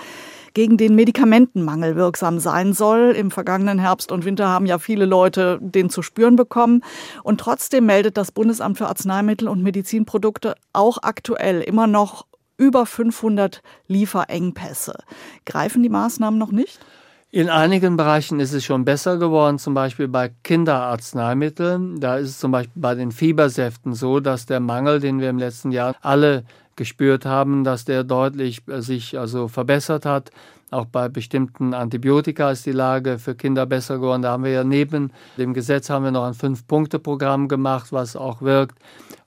gegen 0.55 0.75
den 0.75 0.95
Medikamentenmangel 0.95 1.95
wirksam 1.95 2.39
sein 2.39 2.73
soll. 2.73 3.13
Im 3.15 3.29
vergangenen 3.29 3.77
Herbst 3.77 4.11
und 4.11 4.25
Winter 4.25 4.47
haben 4.47 4.65
ja 4.65 4.79
viele 4.79 5.05
Leute 5.05 5.59
den 5.61 5.91
zu 5.91 6.01
spüren 6.01 6.35
bekommen. 6.35 6.81
Und 7.21 7.41
trotzdem 7.41 7.85
meldet 7.85 8.17
das 8.17 8.31
Bundesamt 8.31 8.79
für 8.79 8.87
Arzneimittel 8.87 9.49
und 9.49 9.61
Medizinprodukte 9.61 10.55
auch 10.73 10.97
aktuell 11.03 11.61
immer 11.61 11.85
noch 11.85 12.25
über 12.57 12.87
500 12.87 13.61
Lieferengpässe. 13.85 14.95
Greifen 15.45 15.83
die 15.83 15.89
Maßnahmen 15.89 16.39
noch 16.39 16.51
nicht? 16.51 16.79
In 17.29 17.49
einigen 17.49 17.97
Bereichen 17.97 18.39
ist 18.39 18.53
es 18.53 18.63
schon 18.63 18.85
besser 18.85 19.17
geworden, 19.17 19.59
zum 19.59 19.73
Beispiel 19.73 20.07
bei 20.07 20.31
Kinderarzneimitteln. 20.43 21.99
Da 21.99 22.17
ist 22.17 22.29
es 22.29 22.39
zum 22.39 22.51
Beispiel 22.51 22.81
bei 22.81 22.95
den 22.95 23.11
Fiebersäften 23.11 23.93
so, 23.93 24.21
dass 24.21 24.45
der 24.45 24.61
Mangel, 24.61 25.01
den 25.01 25.19
wir 25.19 25.29
im 25.29 25.37
letzten 25.37 25.71
Jahr 25.71 25.93
alle 26.01 26.45
gespürt 26.77 27.25
haben, 27.25 27.65
dass 27.65 27.83
der 27.83 28.05
deutlich 28.05 28.65
äh, 28.69 28.81
sich 28.81 29.19
also 29.19 29.49
verbessert 29.49 30.05
hat. 30.05 30.31
Auch 30.69 30.85
bei 30.85 31.07
bestimmten 31.07 31.73
Antibiotika 31.73 32.51
ist 32.51 32.65
die 32.65 32.73
Lage 32.73 33.19
für 33.19 33.35
Kinder 33.35 33.65
besser 33.65 33.99
geworden. 33.99 34.21
Da 34.21 34.31
haben 34.31 34.43
wir 34.43 34.51
ja 34.51 34.63
neben 34.65 35.13
dem 35.37 35.53
Gesetz 35.53 35.89
haben 35.89 36.03
wir 36.03 36.11
noch 36.11 36.25
ein 36.25 36.33
Fünf-Punkte-Programm 36.33 37.47
gemacht, 37.47 37.93
was 37.93 38.17
auch 38.17 38.41
wirkt. 38.41 38.77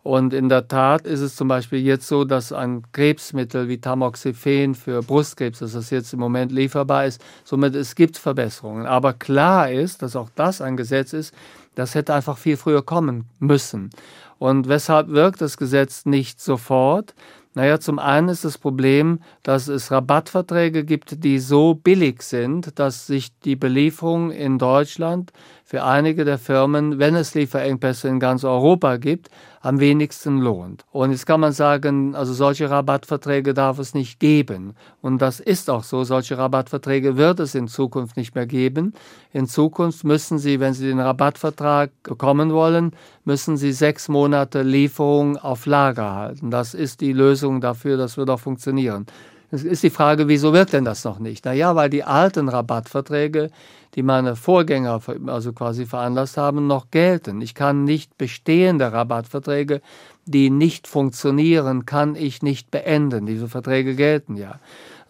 Und 0.03 0.35
in 0.35 0.51
der 0.51 0.69
Tat 0.69 1.07
ist 1.07 1.21
es 1.21 1.37
zum 1.37 1.49
Beispiel 1.49 1.81
jetzt 1.81 2.09
so, 2.09 2.25
dass 2.25 2.53
ein 2.53 2.83
Krebsmittel 2.93 3.69
wie 3.69 3.79
Tamoxifen 3.79 4.75
für 4.75 5.03
Brustkrebs, 5.03 5.61
dass 5.61 5.73
das 5.73 5.89
jetzt 5.89 6.13
im 6.13 6.21
Moment 6.21 6.53
lieferbar 6.53 7.07
ist. 7.07 7.23
Somit 7.45 7.75
es 7.75 7.95
gibt 7.95 8.19
Verbesserungen. 8.19 8.87
Aber 8.87 9.15
klar 9.15 9.71
ist, 9.71 10.03
dass 10.03 10.17
auch 10.17 10.29
das 10.35 10.61
ein 10.61 10.77
Gesetz 10.77 11.15
ist, 11.15 11.35
das 11.75 11.95
hätte 11.95 12.13
einfach 12.13 12.37
viel 12.37 12.59
früher 12.59 12.83
kommen 12.83 13.25
müssen. 13.39 13.91
Und 14.39 14.69
weshalb 14.69 15.09
wirkt 15.09 15.41
das 15.41 15.57
Gesetz 15.57 16.07
nicht 16.07 16.41
sofort? 16.41 17.15
Naja, 17.55 17.81
zum 17.81 17.99
einen 17.99 18.29
ist 18.29 18.45
das 18.45 18.59
Problem, 18.59 19.21
dass 19.43 19.67
es 19.67 19.91
Rabattverträge 19.91 20.85
gibt, 20.85 21.25
die 21.25 21.41
so 21.41 21.75
billig 21.75 22.23
sind, 22.23 22.79
dass 22.79 23.09
sich 23.09 23.37
die 23.41 23.57
Belieferung 23.57 24.31
in 24.31 24.59
Deutschland 24.59 25.33
für 25.71 25.85
einige 25.85 26.25
der 26.25 26.39
Firmen, 26.39 26.99
wenn 26.99 27.15
es 27.15 27.35
Lieferengpässe 27.35 28.09
in 28.09 28.19
ganz 28.19 28.43
Europa 28.43 28.97
gibt, 28.97 29.31
am 29.61 29.79
wenigsten 29.79 30.39
lohnt. 30.39 30.85
Und 30.91 31.13
jetzt 31.13 31.27
kann 31.27 31.39
man 31.39 31.53
sagen, 31.53 32.17
also 32.17 32.33
solche 32.33 32.69
Rabattverträge 32.69 33.55
darf 33.55 33.79
es 33.79 33.95
nicht 33.95 34.19
geben. 34.19 34.75
Und 35.01 35.23
das 35.23 35.39
ist 35.39 35.71
auch 35.71 35.85
so. 35.85 36.03
Solche 36.03 36.37
Rabattverträge 36.37 37.17
wird 37.17 37.39
es 37.39 37.55
in 37.55 37.69
Zukunft 37.69 38.17
nicht 38.17 38.35
mehr 38.35 38.47
geben. 38.47 38.95
In 39.33 39.47
Zukunft 39.47 40.03
müssen 40.03 40.41
Sie, 40.41 40.59
wenn 40.59 40.75
Sie 40.75 40.89
den 40.89 40.99
Rabattvertrag 40.99 41.93
bekommen 42.03 42.53
wollen, 42.53 42.91
müssen 43.25 43.57
Sie 43.57 43.71
sechs 43.71 44.09
Monate 44.09 44.63
Lieferung 44.63 45.37
auf 45.37 45.67
Lager 45.67 46.17
halten. 46.17 46.51
Das 46.51 46.75
ist 46.75 47.01
die 47.01 47.13
Lösung 47.13 47.61
dafür. 47.61 47.97
Das 47.97 48.17
wird 48.17 48.29
auch 48.29 48.41
funktionieren. 48.41 49.07
Es 49.51 49.65
ist 49.65 49.83
die 49.83 49.91
Frage, 49.91 50.29
wieso 50.29 50.53
wirkt 50.53 50.73
denn 50.73 50.85
das 50.85 51.05
noch 51.05 51.19
nicht? 51.19 51.45
Naja, 51.45 51.75
weil 51.75 51.91
die 51.91 52.05
alten 52.05 52.49
Rabattverträge, 52.49 53.51
die 53.95 54.03
meine 54.03 54.37
Vorgänger 54.37 55.01
also 55.27 55.53
quasi 55.53 55.87
veranlasst 55.87 56.37
haben, 56.37 56.69
noch 56.69 56.91
gelten. 56.93 57.41
Ich 57.41 57.55
kann 57.55 57.85
nicht 57.85 58.17
bestehende 58.17 58.93
Rabattverträge, 58.93 59.81
die 60.25 60.51
nicht 60.51 60.87
funktionieren, 60.87 61.85
kann 61.85 62.15
ich 62.15 62.43
nicht 62.43 62.71
beenden. 62.71 63.27
Diese 63.27 63.49
Verträge 63.49 63.97
gelten 63.97 64.37
ja. 64.37 64.61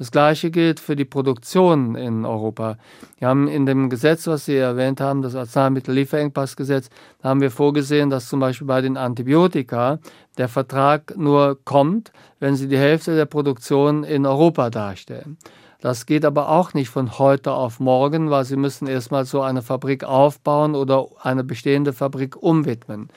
Das 0.00 0.11
Gleiche 0.11 0.50
gilt 0.50 0.80
für 0.80 0.97
die 0.97 1.04
Produktion 1.04 1.95
in 1.95 2.25
Europa. 2.25 2.78
Wir 3.19 3.28
haben 3.28 3.49
in 3.49 3.66
dem 3.66 3.90
Gesetz, 3.90 4.26
was 4.26 4.47
Sie 4.47 4.57
erwähnt 4.57 4.99
haben, 4.99 5.21
das 5.21 5.35
Arzneimittellieferengpassgesetz, 5.35 6.88
haben 7.23 7.42
wir 7.42 7.50
vorgesehen, 7.50 8.09
dass 8.09 8.30
zum 8.30 8.40
Beispiel 8.40 8.66
bei 8.66 8.80
den 8.80 8.97
Antibiotika 8.97 9.99
der 10.38 10.49
Vertrag 10.49 11.19
nur 11.19 11.59
kommt, 11.66 12.12
wenn 12.38 12.57
sie 12.57 12.66
die 12.66 12.78
Hälfte 12.78 13.14
der 13.14 13.26
Produktion 13.26 14.02
in 14.02 14.25
Europa 14.25 14.71
darstellen. 14.71 15.37
Das 15.83 16.07
geht 16.07 16.25
aber 16.25 16.49
auch 16.49 16.73
nicht 16.73 16.88
von 16.88 17.19
heute 17.19 17.52
auf 17.52 17.78
morgen, 17.78 18.30
weil 18.30 18.47
sie 18.47 18.57
müssen 18.57 18.87
erstmal 18.87 19.26
so 19.26 19.42
eine 19.42 19.61
Fabrik 19.61 20.04
aufbauen 20.04 20.76
oder 20.76 21.09
eine 21.23 21.45
bestehende 21.45 21.92
Fabrik 21.92 22.42
umwidmen. 22.42 23.11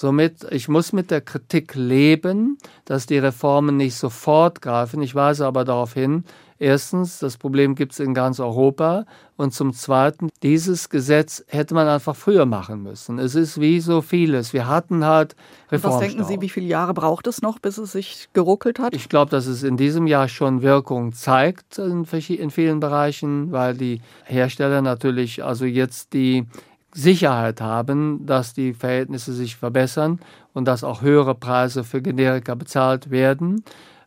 Somit, 0.00 0.46
ich 0.50 0.66
muss 0.66 0.94
mit 0.94 1.10
der 1.10 1.20
Kritik 1.20 1.74
leben, 1.74 2.56
dass 2.86 3.04
die 3.04 3.18
Reformen 3.18 3.76
nicht 3.76 3.96
sofort 3.96 4.62
greifen. 4.62 5.02
Ich 5.02 5.14
weise 5.14 5.44
aber 5.44 5.66
darauf 5.66 5.92
hin, 5.92 6.24
Erstens, 6.60 7.20
das 7.20 7.38
Problem 7.38 7.74
gibt 7.74 7.92
es 7.92 8.00
in 8.00 8.12
ganz 8.12 8.38
Europa. 8.38 9.06
Und 9.38 9.54
zum 9.54 9.72
Zweiten, 9.72 10.28
dieses 10.42 10.90
Gesetz 10.90 11.42
hätte 11.48 11.72
man 11.72 11.88
einfach 11.88 12.14
früher 12.14 12.44
machen 12.44 12.82
müssen. 12.82 13.18
Es 13.18 13.34
ist 13.34 13.58
wie 13.62 13.80
so 13.80 14.02
vieles. 14.02 14.52
Wir 14.52 14.68
hatten 14.68 15.06
halt 15.06 15.34
Reformstau. 15.72 16.02
Was 16.02 16.06
denken 16.06 16.24
Sie, 16.24 16.42
wie 16.42 16.50
viele 16.50 16.66
Jahre 16.66 16.92
braucht 16.92 17.26
es 17.28 17.40
noch, 17.40 17.58
bis 17.58 17.78
es 17.78 17.92
sich 17.92 18.28
geruckelt 18.34 18.78
hat? 18.78 18.94
Ich 18.94 19.08
glaube, 19.08 19.30
dass 19.30 19.46
es 19.46 19.62
in 19.62 19.78
diesem 19.78 20.06
Jahr 20.06 20.28
schon 20.28 20.60
Wirkung 20.60 21.14
zeigt 21.14 21.78
in, 21.78 22.04
in 22.04 22.50
vielen 22.50 22.78
Bereichen, 22.78 23.52
weil 23.52 23.74
die 23.74 24.02
Hersteller 24.24 24.82
natürlich 24.82 25.42
also 25.42 25.64
jetzt 25.64 26.12
die 26.12 26.44
Sicherheit 26.92 27.60
haben, 27.60 28.26
dass 28.26 28.52
die 28.52 28.74
Verhältnisse 28.74 29.32
sich 29.32 29.56
verbessern 29.56 30.20
und 30.52 30.66
dass 30.66 30.84
auch 30.84 31.02
höhere 31.02 31.34
Preise 31.34 31.84
für 31.84 32.02
Generika 32.02 32.54
bezahlt 32.54 33.10
werden. 33.10 33.62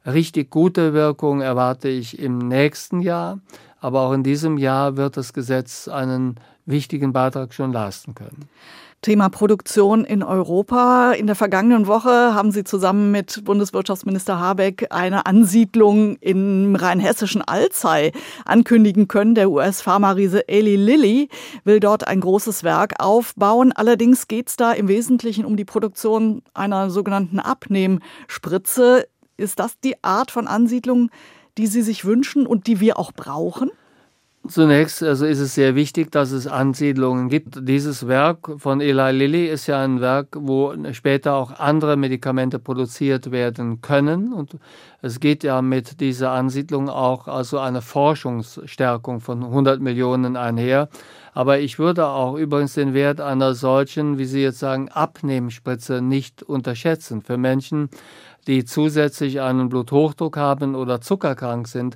Richtig 0.06 0.50
gute 0.50 0.94
Wirkung 0.94 1.42
erwarte 1.42 1.88
ich 1.88 2.20
im 2.20 2.38
nächsten 2.38 3.00
Jahr, 3.00 3.40
aber 3.80 4.02
auch 4.02 4.14
in 4.14 4.24
diesem 4.24 4.58
Jahr 4.58 4.98
wird 4.98 5.16
das 5.16 5.34
Gesetz 5.34 5.88
einen 5.88 6.36
wichtigen 6.66 7.14
Beitrag 7.14 7.54
schon 7.54 7.72
leisten 7.72 8.16
können. 8.16 8.50
Thema 9.04 9.28
Produktion 9.28 10.06
in 10.06 10.24
Europa. 10.24 11.12
In 11.12 11.28
der 11.28 11.36
vergangenen 11.36 11.88
Woche 11.88 12.34
haben 12.34 12.52
Sie 12.52 12.64
zusammen 12.64 13.12
mit 13.12 13.44
Bundeswirtschaftsminister 13.44 14.40
Habeck 14.40 14.88
eine 14.92 15.26
Ansiedlung 15.26 16.16
im 16.22 16.76
rheinhessischen 16.76 17.42
Alzey 17.42 18.14
ankündigen 18.46 19.10
können. 19.10 19.36
Der 19.36 19.52
US-Pharma-Riese 19.52 20.48
Eli 20.48 20.78
Lilly 20.78 21.30
will 21.66 21.82
dort 21.82 22.08
ein 22.08 22.22
großes 22.22 22.64
Werk 22.64 22.94
aufbauen. 22.98 23.74
Allerdings 23.74 24.30
geht 24.30 24.48
es 24.48 24.56
da 24.56 24.72
im 24.72 24.88
Wesentlichen 24.88 25.44
um 25.44 25.58
die 25.58 25.66
Produktion 25.66 26.42
einer 26.54 26.90
sogenannten 26.90 27.40
Abnehmspritze. 27.40 29.06
Ist 29.36 29.60
das 29.60 29.78
die 29.82 30.02
Art 30.02 30.32
von 30.32 30.48
Ansiedlung, 30.48 31.12
die 31.58 31.68
Sie 31.68 31.82
sich 31.82 32.06
wünschen 32.06 32.48
und 32.48 32.68
die 32.68 32.80
wir 32.80 32.98
auch 32.98 33.12
brauchen? 33.12 33.70
Zunächst 34.46 35.02
also 35.02 35.26
ist 35.26 35.40
es 35.40 35.56
sehr 35.56 35.74
wichtig, 35.74 36.12
dass 36.12 36.32
es 36.32 36.48
Ansiedlungen 36.48 37.30
gibt. 37.30 37.66
Dieses 37.66 38.10
Werk 38.10 38.52
von 38.58 38.82
Eli 38.82 39.12
Lilly 39.12 39.48
ist 39.48 39.68
ja 39.68 39.82
ein 39.82 40.02
Werk, 40.02 40.36
wo 40.38 40.74
später 40.92 41.36
auch 41.36 41.60
andere 41.60 41.96
Medikamente 41.96 42.60
produziert 42.60 43.32
werden 43.32 43.80
können. 43.80 44.34
Und 44.34 44.58
es 45.02 45.22
geht 45.22 45.46
ja 45.46 45.62
mit 45.62 46.02
dieser 46.02 46.32
Ansiedlung 46.32 46.90
auch 46.90 47.30
also 47.30 47.58
eine 47.58 47.82
Forschungsstärkung 47.82 49.22
von 49.22 49.44
100 49.44 49.80
Millionen 49.80 50.36
einher. 50.36 50.90
Aber 51.34 51.60
ich 51.60 51.80
würde 51.80 52.06
auch 52.08 52.36
übrigens 52.36 52.74
den 52.74 52.94
Wert 52.94 53.22
einer 53.22 53.54
solchen, 53.54 54.18
wie 54.18 54.26
Sie 54.26 54.44
jetzt 54.44 54.60
sagen, 54.60 54.90
Abnehmspritze 54.90 56.02
nicht 56.02 56.44
unterschätzen. 56.44 57.22
Für 57.22 57.38
Menschen, 57.38 57.90
die 58.48 58.66
zusätzlich 58.66 59.40
einen 59.40 59.70
Bluthochdruck 59.70 60.36
haben 60.36 60.76
oder 60.76 61.00
zuckerkrank 61.00 61.70
sind, 61.70 61.96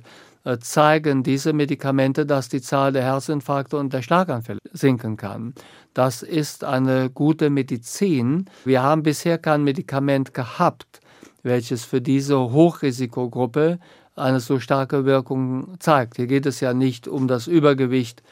zeigen 0.56 1.22
diese 1.22 1.52
Medikamente, 1.52 2.24
dass 2.24 2.48
die 2.48 2.62
Zahl 2.62 2.92
der 2.92 3.02
Herzinfarkte 3.02 3.76
und 3.76 3.92
der 3.92 4.02
Schlaganfälle 4.02 4.60
sinken 4.72 5.16
kann. 5.16 5.54
Das 5.94 6.22
ist 6.22 6.64
eine 6.64 7.10
gute 7.10 7.50
Medizin. 7.50 8.46
Wir 8.64 8.82
haben 8.82 9.02
bisher 9.02 9.38
kein 9.38 9.64
Medikament 9.64 10.32
gehabt, 10.32 11.00
welches 11.42 11.84
für 11.84 12.00
diese 12.00 12.38
Hochrisikogruppe 12.38 13.78
eine 14.16 14.40
so 14.40 14.58
starke 14.58 15.04
Wirkung 15.04 15.74
zeigt. 15.78 16.16
Hier 16.16 16.26
geht 16.26 16.46
es 16.46 16.60
ja 16.60 16.74
nicht 16.74 17.08
um 17.08 17.28
das 17.28 17.46
Übergewicht, 17.46 18.22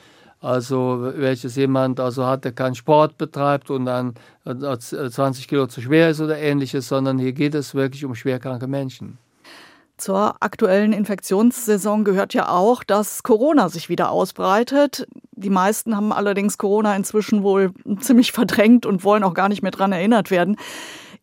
also 0.40 1.12
welches 1.16 1.56
jemand 1.56 1.98
also 2.00 2.26
hat, 2.26 2.44
der 2.44 2.52
keinen 2.52 2.74
Sport 2.74 3.18
betreibt 3.18 3.70
und 3.70 3.86
dann 3.86 4.14
20 4.44 5.44
äh, 5.44 5.48
Kilo 5.48 5.66
zu 5.66 5.80
schwer 5.80 6.10
ist 6.10 6.20
oder 6.20 6.38
ähnliches, 6.38 6.88
sondern 6.88 7.18
hier 7.18 7.32
geht 7.32 7.54
es 7.54 7.74
wirklich 7.74 8.04
um 8.04 8.14
schwerkranke 8.14 8.66
Menschen. 8.66 9.18
Zur 9.96 10.36
aktuellen 10.40 10.92
Infektionssaison 10.92 12.04
gehört 12.04 12.34
ja 12.34 12.50
auch, 12.50 12.84
dass 12.84 13.22
Corona 13.22 13.70
sich 13.70 13.88
wieder 13.88 14.10
ausbreitet. 14.10 15.06
Die 15.32 15.48
meisten 15.48 15.96
haben 15.96 16.12
allerdings 16.12 16.58
Corona 16.58 16.94
inzwischen 16.94 17.42
wohl 17.42 17.72
ziemlich 18.00 18.32
verdrängt 18.32 18.84
und 18.84 19.04
wollen 19.04 19.24
auch 19.24 19.32
gar 19.32 19.48
nicht 19.48 19.62
mehr 19.62 19.70
daran 19.70 19.92
erinnert 19.92 20.30
werden. 20.30 20.56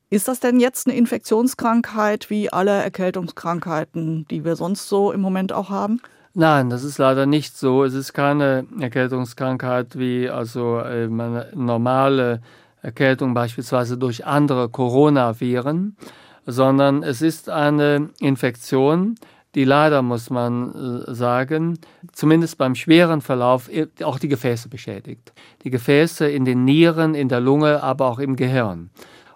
Ist 0.10 0.28
das 0.28 0.40
denn 0.40 0.60
jetzt 0.60 0.88
eine 0.88 0.96
Infektionskrankheit 0.96 2.32
wie 2.32 2.52
alle 2.52 2.72
Erkältungskrankheiten, 2.72 4.28
die 4.30 4.44
wir 4.44 4.56
sonst 4.56 4.90
so 4.90 5.12
im 5.12 5.22
Moment 5.22 5.54
auch 5.54 5.70
haben? 5.70 6.02
Nein, 6.34 6.72
das 6.72 6.84
ist 6.84 6.98
leider 6.98 7.28
nicht 7.28 7.56
so. 7.56 7.84
Es 7.84 7.94
ist 7.94 8.14
keine 8.14 8.66
Erkältungskrankheit 8.80 10.00
wie 10.00 10.30
also 10.30 10.78
eine 10.78 11.50
normale 11.54 12.42
Erkältung 12.82 13.36
beispielsweise 13.36 14.00
durch 14.00 14.26
andere 14.26 14.70
Coronaviren 14.70 15.96
sondern 16.46 17.04
es 17.04 17.22
ist 17.22 17.50
eine 17.50 18.10
Infektion, 18.20 19.16
die 19.56 19.66
leider, 19.66 20.02
muss 20.02 20.30
man 20.30 21.04
äh, 21.08 21.14
sagen, 21.14 21.78
zumindest 22.12 22.58
beim 22.58 22.76
schweren 22.76 23.22
Verlauf 23.22 23.70
auch 24.04 24.18
die 24.18 24.28
Gefäße 24.28 24.68
beschädigt. 24.68 25.32
Die 25.64 25.70
Gefäße 25.70 26.28
in 26.28 26.46
den 26.46 26.66
Nieren, 26.66 27.14
in 27.14 27.30
der 27.30 27.40
Lunge, 27.40 27.84
aber 27.84 28.08
auch 28.08 28.20
im 28.20 28.36
Gehirn. 28.36 28.90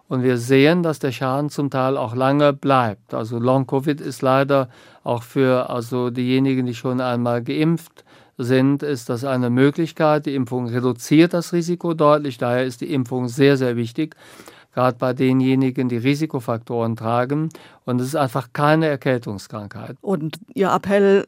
Und 0.07 0.23
wir 0.23 0.37
sehen, 0.37 0.83
dass 0.83 0.99
der 0.99 1.11
Schaden 1.11 1.49
zum 1.49 1.69
Teil 1.69 1.97
auch 1.97 2.15
lange 2.15 2.53
bleibt. 2.53 3.13
Also 3.13 3.39
Long-Covid 3.39 3.99
ist 3.99 4.21
leider 4.21 4.69
auch 5.03 5.21
für 5.21 5.69
also 5.69 6.09
diejenigen, 6.09 6.65
die 6.65 6.73
schon 6.73 7.01
einmal 7.01 7.43
geimpft 7.43 8.05
sind, 8.37 8.83
ist 8.83 9.09
das 9.09 9.25
eine 9.25 9.49
Möglichkeit. 9.49 10.25
Die 10.25 10.35
Impfung 10.35 10.67
reduziert 10.67 11.33
das 11.33 11.53
Risiko 11.53 11.93
deutlich. 11.93 12.37
Daher 12.37 12.63
ist 12.63 12.81
die 12.81 12.93
Impfung 12.93 13.27
sehr, 13.27 13.57
sehr 13.57 13.75
wichtig 13.75 14.15
gerade 14.77 14.99
bei 14.99 15.13
denjenigen, 15.13 15.89
die 15.89 15.97
Risikofaktoren 15.97 16.95
tragen. 16.95 17.49
Und 17.85 17.99
es 17.99 18.09
ist 18.09 18.15
einfach 18.15 18.49
keine 18.53 18.85
Erkältungskrankheit. 18.85 19.97
Und 20.01 20.37
Ihr 20.53 20.69
Appell 20.71 21.25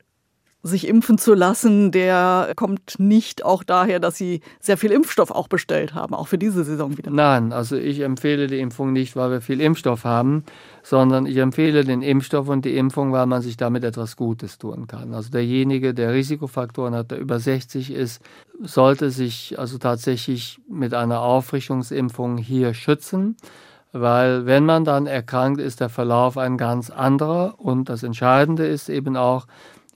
sich 0.62 0.88
impfen 0.88 1.18
zu 1.18 1.34
lassen, 1.34 1.92
der 1.92 2.52
kommt 2.56 3.00
nicht 3.00 3.44
auch 3.44 3.64
daher, 3.64 4.00
dass 4.00 4.18
Sie 4.18 4.42
sehr 4.60 4.78
viel 4.78 4.92
Impfstoff 4.92 5.32
auch 5.32 5.48
bestellt 5.48 5.96
haben, 5.96 6.14
auch 6.14 6.28
für 6.28 6.38
diese 6.38 6.64
Saison 6.64 6.96
wieder. 6.96 7.10
Nein, 7.10 7.52
also 7.52 7.76
ich 7.76 8.02
empfehle 8.02 8.46
die 8.46 8.60
Impfung 8.60 8.94
nicht, 8.94 9.16
weil 9.16 9.32
wir 9.32 9.42
viel 9.42 9.62
Impfstoff 9.62 10.04
haben, 10.04 10.44
sondern 10.84 11.26
ich 11.26 11.38
empfehle 11.38 11.84
den 11.84 12.04
Impfstoff 12.04 12.50
und 12.50 12.66
die 12.66 12.78
Impfung, 12.78 13.12
weil 13.14 13.26
man 13.26 13.42
sich 13.42 13.58
damit 13.58 13.84
etwas 13.84 14.16
Gutes 14.16 14.60
tun 14.60 14.86
kann. 14.86 15.16
Also 15.16 15.32
derjenige, 15.32 15.96
der 15.96 16.14
Risikofaktoren 16.14 16.94
hat, 16.94 17.10
der 17.10 17.18
über 17.18 17.40
60 17.40 17.92
ist, 17.94 18.22
sollte 18.62 19.10
sich 19.10 19.58
also 19.58 19.78
tatsächlich 19.78 20.60
mit 20.70 20.94
einer 20.94 21.22
Auffrischungsimpfung 21.22 22.38
hier 22.38 22.74
schützen 22.74 23.38
weil 23.92 24.46
wenn 24.46 24.66
man 24.66 24.86
dann 24.86 25.08
erkrankt, 25.08 25.60
ist 25.60 25.80
der 25.80 25.90
Verlauf 25.90 26.38
ein 26.38 26.58
ganz 26.58 26.90
anderer 26.90 27.56
und 27.58 27.90
das 27.90 28.04
Entscheidende 28.04 28.68
ist 28.68 28.90
eben 28.90 29.18
auch, 29.18 29.48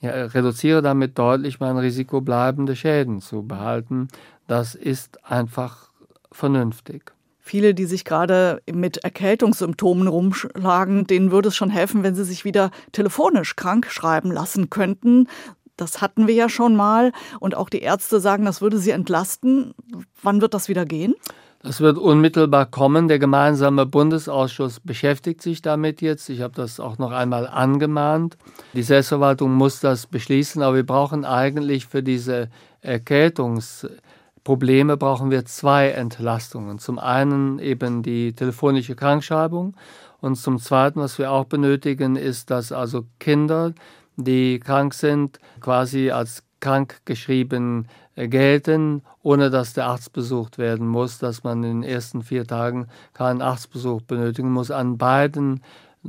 ja, 0.02 0.12
reduziere 0.12 0.82
damit 0.82 1.18
deutlich 1.18 1.60
mein 1.60 1.78
Risiko, 1.78 2.20
bleibende 2.20 2.76
Schäden 2.76 3.22
zu 3.22 3.44
behalten. 3.44 4.08
Das 4.48 4.76
ist 4.76 5.24
einfach 5.24 5.90
vernünftig. 6.32 7.14
Viele, 7.40 7.74
die 7.74 7.86
sich 7.86 8.04
gerade 8.04 8.62
mit 8.72 8.98
Erkältungssymptomen 8.98 10.08
rumschlagen, 10.08 11.06
denen 11.08 11.32
würde 11.32 11.50
es 11.50 11.56
schon 11.56 11.70
helfen, 11.70 12.02
wenn 12.02 12.16
sie 12.16 12.24
sich 12.24 12.46
wieder 12.46 12.72
telefonisch 12.94 13.56
krank 13.56 13.88
schreiben 13.92 14.32
lassen 14.32 14.70
könnten. 14.70 15.28
Das 15.78 16.02
hatten 16.02 16.28
wir 16.28 16.36
ja 16.36 16.50
schon 16.50 16.76
mal. 16.76 17.12
Und 17.40 17.56
auch 17.56 17.70
die 17.70 17.82
Ärzte 17.82 18.20
sagen, 18.20 18.46
das 18.46 18.62
würde 18.62 18.78
sie 18.78 18.92
entlasten. 18.92 19.74
Wann 20.22 20.42
wird 20.42 20.54
das 20.54 20.70
wieder 20.70 20.86
gehen? 20.86 21.16
Das 21.64 21.80
wird 21.80 21.98
unmittelbar 21.98 22.66
kommen. 22.66 23.08
Der 23.08 23.20
gemeinsame 23.20 23.86
Bundesausschuss 23.86 24.82
beschäftigt 24.82 25.42
sich 25.42 25.62
damit 25.62 26.02
jetzt. 26.02 26.28
Ich 26.28 26.42
habe 26.42 26.54
das 26.54 26.82
auch 26.82 26.98
noch 26.98 27.12
einmal 27.12 27.48
angemahnt. 27.48 28.38
Die 28.74 28.84
Selbstverwaltung 28.84 29.54
muss 29.54 29.80
das 29.80 30.06
beschließen, 30.06 30.62
aber 30.62 30.76
wir 30.76 30.86
brauchen 30.86 31.24
eigentlich 31.24 31.88
für 31.88 32.04
diese 32.04 32.50
Erkältungsprobleme 32.82 34.98
brauchen 34.98 35.32
wir 35.32 35.46
zwei 35.46 35.92
Entlastungen. 35.92 36.80
Zum 36.80 37.00
einen 37.00 37.60
eben 37.60 38.04
die 38.04 38.34
telefonische 38.34 38.96
Krankschreibung 38.96 39.78
und 40.20 40.36
zum 40.36 40.60
zweiten, 40.60 41.00
was 41.00 41.18
wir 41.18 41.32
auch 41.32 41.46
benötigen, 41.46 42.18
ist, 42.18 42.52
dass 42.52 42.74
also 42.74 43.06
Kinder, 43.20 43.74
die 44.16 44.60
krank 44.60 44.94
sind, 44.94 45.40
quasi 45.60 46.12
als 46.12 46.44
krank 46.60 47.02
geschrieben 47.06 47.88
gelten, 48.16 49.02
ohne 49.22 49.50
dass 49.50 49.74
der 49.74 49.88
Arzt 49.88 50.14
besucht 50.14 50.58
werden 50.58 50.88
muss, 50.88 51.18
dass 51.18 51.44
man 51.44 51.64
in 51.64 51.82
den 51.82 51.90
ersten 51.90 52.22
vier 52.22 52.46
Tagen 52.46 52.88
keinen 53.14 53.42
Arztbesuch 53.42 54.02
benötigen 54.02 54.52
muss. 54.52 54.72
An 54.72 54.98
beiden 54.98 55.62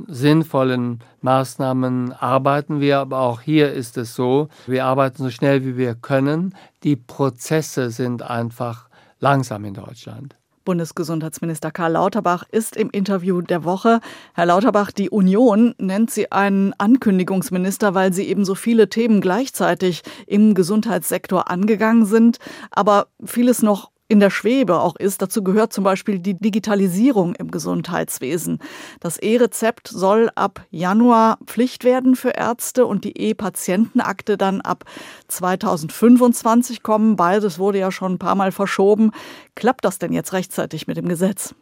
sinnvollen 0.07 0.99
Maßnahmen 1.21 2.13
arbeiten 2.13 2.79
wir, 2.79 2.99
aber 2.99 3.19
auch 3.19 3.41
hier 3.41 3.71
ist 3.73 3.97
es 3.97 4.13
so, 4.13 4.49
wir 4.67 4.85
arbeiten 4.85 5.23
so 5.23 5.29
schnell 5.29 5.65
wie 5.65 5.77
wir 5.77 5.95
können. 5.95 6.53
Die 6.83 6.95
Prozesse 6.95 7.89
sind 7.89 8.21
einfach 8.21 8.89
langsam 9.19 9.65
in 9.65 9.73
Deutschland. 9.73 10.35
Bundesgesundheitsminister 10.65 11.71
Karl 11.71 11.93
Lauterbach 11.93 12.43
ist 12.51 12.75
im 12.75 12.89
Interview 12.89 13.41
der 13.41 13.63
Woche. 13.63 14.01
Herr 14.33 14.47
Lauterbach, 14.47 14.91
die 14.91 15.09
Union 15.09 15.75
nennt 15.77 16.11
sie 16.11 16.31
einen 16.31 16.73
Ankündigungsminister, 16.77 17.93
weil 17.93 18.11
sie 18.11 18.27
eben 18.27 18.43
so 18.43 18.55
viele 18.55 18.89
Themen 18.89 19.21
gleichzeitig 19.21 20.01
im 20.27 20.53
Gesundheitssektor 20.53 21.49
angegangen 21.49 22.05
sind, 22.05 22.39
aber 22.71 23.07
vieles 23.23 23.61
noch 23.61 23.91
in 24.07 24.19
der 24.19 24.29
Schwebe 24.29 24.79
auch 24.79 24.95
ist. 24.95 25.21
Dazu 25.21 25.43
gehört 25.43 25.73
zum 25.73 25.83
Beispiel 25.83 26.19
die 26.19 26.37
Digitalisierung 26.37 27.35
im 27.35 27.49
Gesundheitswesen. 27.49 28.59
Das 28.99 29.17
E-Rezept 29.17 29.87
soll 29.87 30.29
ab 30.35 30.63
Januar 30.69 31.37
Pflicht 31.45 31.83
werden 31.83 32.15
für 32.15 32.29
Ärzte 32.29 32.85
und 32.85 33.03
die 33.03 33.17
E-Patientenakte 33.17 34.37
dann 34.37 34.61
ab 34.61 34.83
2025 35.27 36.83
kommen. 36.83 37.15
Beides 37.15 37.57
wurde 37.57 37.79
ja 37.79 37.91
schon 37.91 38.13
ein 38.13 38.19
paar 38.19 38.35
Mal 38.35 38.51
verschoben. 38.51 39.11
Klappt 39.55 39.85
das 39.85 39.97
denn 39.97 40.13
jetzt 40.13 40.33
rechtzeitig 40.33 40.87
mit 40.87 40.97
dem 40.97 41.07
Gesetz? 41.07 41.55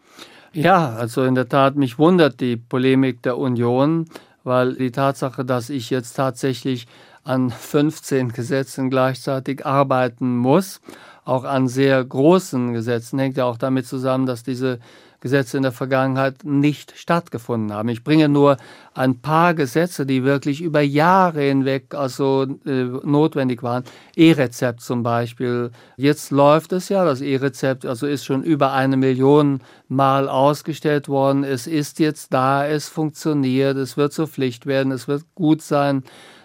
Ja, 0.52 0.90
also 0.90 1.24
in 1.24 1.36
der 1.36 1.50
Tat, 1.50 1.78
mich 1.78 1.98
wundert 1.98 2.40
die 2.40 2.58
Polemik 2.58 3.24
der 3.24 3.38
Union, 3.38 4.06
weil 4.44 4.76
die 4.76 4.92
Tatsache, 4.92 5.46
dass 5.46 5.70
ich 5.70 5.90
jetzt 5.90 6.14
tatsächlich 6.14 6.88
an 7.24 7.50
15 7.50 8.34
Gesetzen 8.34 8.90
gleichzeitig 8.90 9.66
arbeiten 9.66 10.38
muss, 10.38 10.82
auch 11.26 11.44
an 11.46 11.68
sehr 11.68 12.04
großen 12.04 12.74
Gesetzen, 12.74 13.20
hängt 13.20 13.38
ja 13.38 13.46
auch 13.46 13.58
damit 13.58 13.88
zusammen, 13.88 14.26
dass 14.26 14.44
diese 14.44 14.80
Gesetze 15.24 15.56
in 15.56 15.64
der 15.64 15.72
Vergangenheit 15.72 16.44
nicht 16.44 16.98
stattgefunden 16.98 17.72
haben. 17.72 17.88
Ich 17.88 18.04
bringe 18.04 18.28
nur 18.28 18.58
ein 18.94 19.22
paar 19.22 19.54
Gesetze, 19.54 20.06
die 20.06 20.26
wirklich 20.26 20.62
über 20.62 20.82
Jahre 20.82 21.44
hinweg 21.44 21.96
also 21.96 22.46
notwendig 22.66 23.64
waren. 23.64 23.86
E-Rezept 24.18 24.82
zum 24.82 25.02
Beispiel. 25.02 25.72
Jetzt 25.96 26.32
läuft 26.32 26.74
es 26.74 26.90
ja, 26.90 27.06
das 27.06 27.22
E-Rezept 27.22 27.86
also 27.86 28.06
ist 28.06 28.26
schon 28.26 28.44
über 28.44 28.74
eine 28.74 28.98
Million 28.98 29.62
Mal 29.88 30.28
ausgestellt 30.28 31.08
worden. 31.08 31.46
Es 31.46 31.68
ist 31.68 32.00
jetzt 32.00 32.34
da, 32.34 32.68
es 32.68 32.90
funktioniert, 32.90 33.78
es 33.78 33.96
wird 33.96 34.12
zur 34.12 34.28
Pflicht 34.28 34.66
werden, 34.66 34.92
es 34.92 35.08
wird 35.08 35.24
gut 35.36 35.62
sein. 35.62 36.04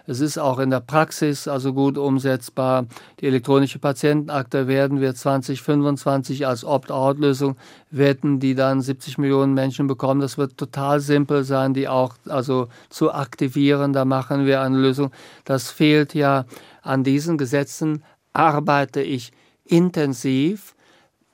Es 0.08 0.20
ist 0.20 0.38
auch 0.38 0.58
in 0.58 0.70
der 0.70 0.80
Praxis 0.80 1.46
also 1.46 1.74
gut 1.74 1.98
umsetzbar. 1.98 2.86
Die 3.20 3.26
elektronische 3.26 3.78
Patientenakte 3.78 4.66
werden 4.66 5.02
wir 5.02 5.14
2025 5.14 6.46
als 6.46 6.64
Opt-out-Lösung 6.64 7.58
wetten, 7.90 8.40
die 8.40 8.54
dann 8.54 8.80
70 8.80 9.18
Millionen 9.18 9.52
Menschen 9.52 9.86
bekommen. 9.86 10.22
Das 10.22 10.38
wird 10.38 10.56
total 10.56 11.00
simpel 11.00 11.44
sein, 11.44 11.74
die 11.74 11.88
auch 11.88 12.14
also 12.26 12.68
zu 12.88 13.12
aktivieren. 13.12 13.92
Da 13.92 14.06
machen 14.06 14.46
wir 14.46 14.62
eine 14.62 14.78
Lösung. 14.78 15.10
Das 15.44 15.70
fehlt 15.70 16.14
ja 16.14 16.46
an 16.80 17.04
diesen 17.04 17.36
Gesetzen. 17.36 18.02
Arbeite 18.32 19.02
ich 19.02 19.30
intensiv, 19.66 20.74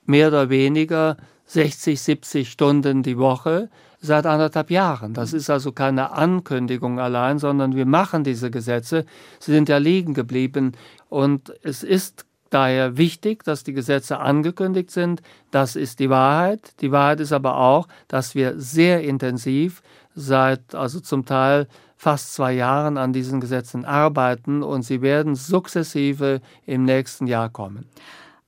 mehr 0.04 0.26
oder 0.26 0.50
weniger 0.50 1.16
60, 1.46 2.00
70 2.00 2.50
Stunden 2.50 3.04
die 3.04 3.18
Woche 3.18 3.68
seit 4.04 4.26
anderthalb 4.26 4.70
Jahren. 4.70 5.14
Das 5.14 5.32
ist 5.32 5.50
also 5.50 5.72
keine 5.72 6.12
Ankündigung 6.12 7.00
allein, 7.00 7.38
sondern 7.38 7.74
wir 7.74 7.86
machen 7.86 8.22
diese 8.22 8.50
Gesetze. 8.50 9.06
Sie 9.38 9.52
sind 9.52 9.68
ja 9.68 9.78
liegen 9.78 10.14
geblieben 10.14 10.72
und 11.08 11.52
es 11.62 11.82
ist 11.82 12.26
daher 12.50 12.96
wichtig, 12.96 13.42
dass 13.44 13.64
die 13.64 13.72
Gesetze 13.72 14.18
angekündigt 14.20 14.90
sind. 14.90 15.22
Das 15.50 15.74
ist 15.74 15.98
die 15.98 16.10
Wahrheit. 16.10 16.80
Die 16.80 16.92
Wahrheit 16.92 17.20
ist 17.20 17.32
aber 17.32 17.56
auch, 17.56 17.88
dass 18.06 18.34
wir 18.34 18.60
sehr 18.60 19.02
intensiv 19.02 19.82
seit 20.14 20.74
also 20.74 21.00
zum 21.00 21.24
Teil 21.24 21.66
fast 21.96 22.34
zwei 22.34 22.52
Jahren 22.52 22.98
an 22.98 23.12
diesen 23.12 23.40
Gesetzen 23.40 23.84
arbeiten 23.84 24.62
und 24.62 24.82
sie 24.82 25.00
werden 25.00 25.34
sukzessive 25.34 26.42
im 26.66 26.84
nächsten 26.84 27.26
Jahr 27.26 27.48
kommen. 27.48 27.88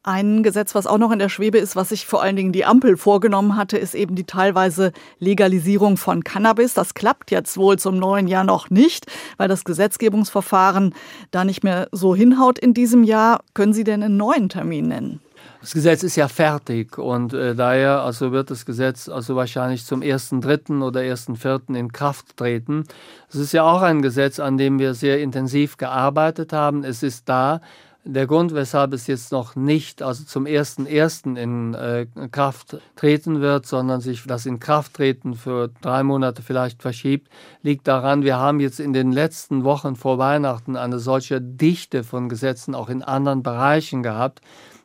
Ein 0.09 0.45
Gesetz, 0.45 0.77
was 0.77 0.87
auch 0.87 0.99
noch 0.99 1.11
in 1.11 1.19
der 1.19 1.29
Schwebe 1.29 1.59
ist, 1.59 1.75
was 1.75 1.89
sich 1.89 2.07
vor 2.07 2.23
allen 2.23 2.37
Dingen 2.37 2.53
die 2.53 2.65
Ampel 2.65 2.97
vorgenommen 2.97 3.57
hatte, 3.57 3.77
ist 3.77 3.93
eben 3.97 4.15
die 4.15 4.23
teilweise 4.23 4.93
Legalisierung 5.19 5.97
von 5.97 6.23
Cannabis. 6.23 6.75
Das 6.75 6.95
klappt 6.95 7.33
jetzt 7.33 7.57
wohl 7.57 7.77
zum 7.77 7.99
neuen 7.99 8.29
Jahr 8.29 8.45
noch 8.45 8.71
nicht, 8.71 9.07
weil 9.37 9.49
das 9.49 9.65
Gesetzgebungsverfahren 9.65 10.95
da 11.33 11.45
nicht 11.45 11.65
mehr 11.65 11.89
so 11.91 12.15
hinhaut 12.15 12.57
in 12.57 12.73
diesem 12.73 13.03
Jahr. 13.03 13.41
Können 13.53 13.73
Sie 13.73 13.83
denn 13.83 14.05
einen 14.05 14.17
neuen 14.17 14.49
Termin 14.49 14.87
nennen? 14.87 15.21
Das 15.61 15.73
Gesetz 15.73 16.05
ist 16.05 16.15
ja 16.15 16.29
fertig 16.29 16.99
und 16.99 17.33
äh, 17.33 17.57
daher 17.57 18.03
also 18.03 18.31
wird 18.31 18.53
das 18.53 18.65
Gesetz 18.67 19.09
also 19.09 19.35
wahrscheinlich 19.35 19.85
zum 19.85 20.03
1.3. 20.03 20.83
oder 20.83 21.01
1.4. 21.01 21.75
in 21.75 21.91
Kraft 21.91 22.37
treten. 22.37 22.85
Es 23.29 23.35
ist 23.35 23.53
ja 23.53 23.65
auch 23.65 23.83
ein 23.83 24.03
Gesetz, 24.03 24.39
an 24.39 24.57
dem 24.57 24.79
wir 24.79 24.95
sehr 24.95 25.21
intensiv 25.21 25.77
gearbeitet 25.77 26.53
haben. 26.53 26.85
Es 26.85 27.03
ist 27.03 27.29
da. 27.29 27.61
Der 28.09 28.29
Grund, 28.29 28.55
weshalb 28.55 28.93
es 28.93 29.09
jetzt 29.09 29.33
noch 29.33 29.57
nicht, 29.57 30.01
also 30.01 30.23
zum 30.23 30.45
1.1. 30.45 31.37
in 31.37 31.75
äh, 31.75 32.07
Kraft 32.31 32.77
treten 32.95 33.41
wird, 33.41 33.67
sondern 33.67 34.01
sich 34.01 34.23
das 34.29 34.47
in 34.47 34.61
Kraft 34.61 34.95
treten 34.95 35.35
für 35.35 35.71
drei 35.81 36.05
Monate 36.05 36.43
vielleicht 36.43 36.83
verschiebt, 36.83 37.29
liegt 37.63 37.89
daran, 37.89 38.23
wir 38.23 38.37
haben 38.37 38.61
jetzt 38.61 38.79
in 38.79 38.93
den 38.93 39.11
letzten 39.11 39.65
Wochen 39.65 39.97
vor 39.97 40.19
Weihnachten 40.19 40.77
eine 40.77 41.01
solche 41.01 41.41
Dichte 41.41 42.05
von 42.05 42.29
Gesetzen 42.29 42.77
auch 42.77 42.91
in 42.91 43.03
anderen 43.03 43.43
Bereichen 43.43 44.05
gehabt, 44.05 44.41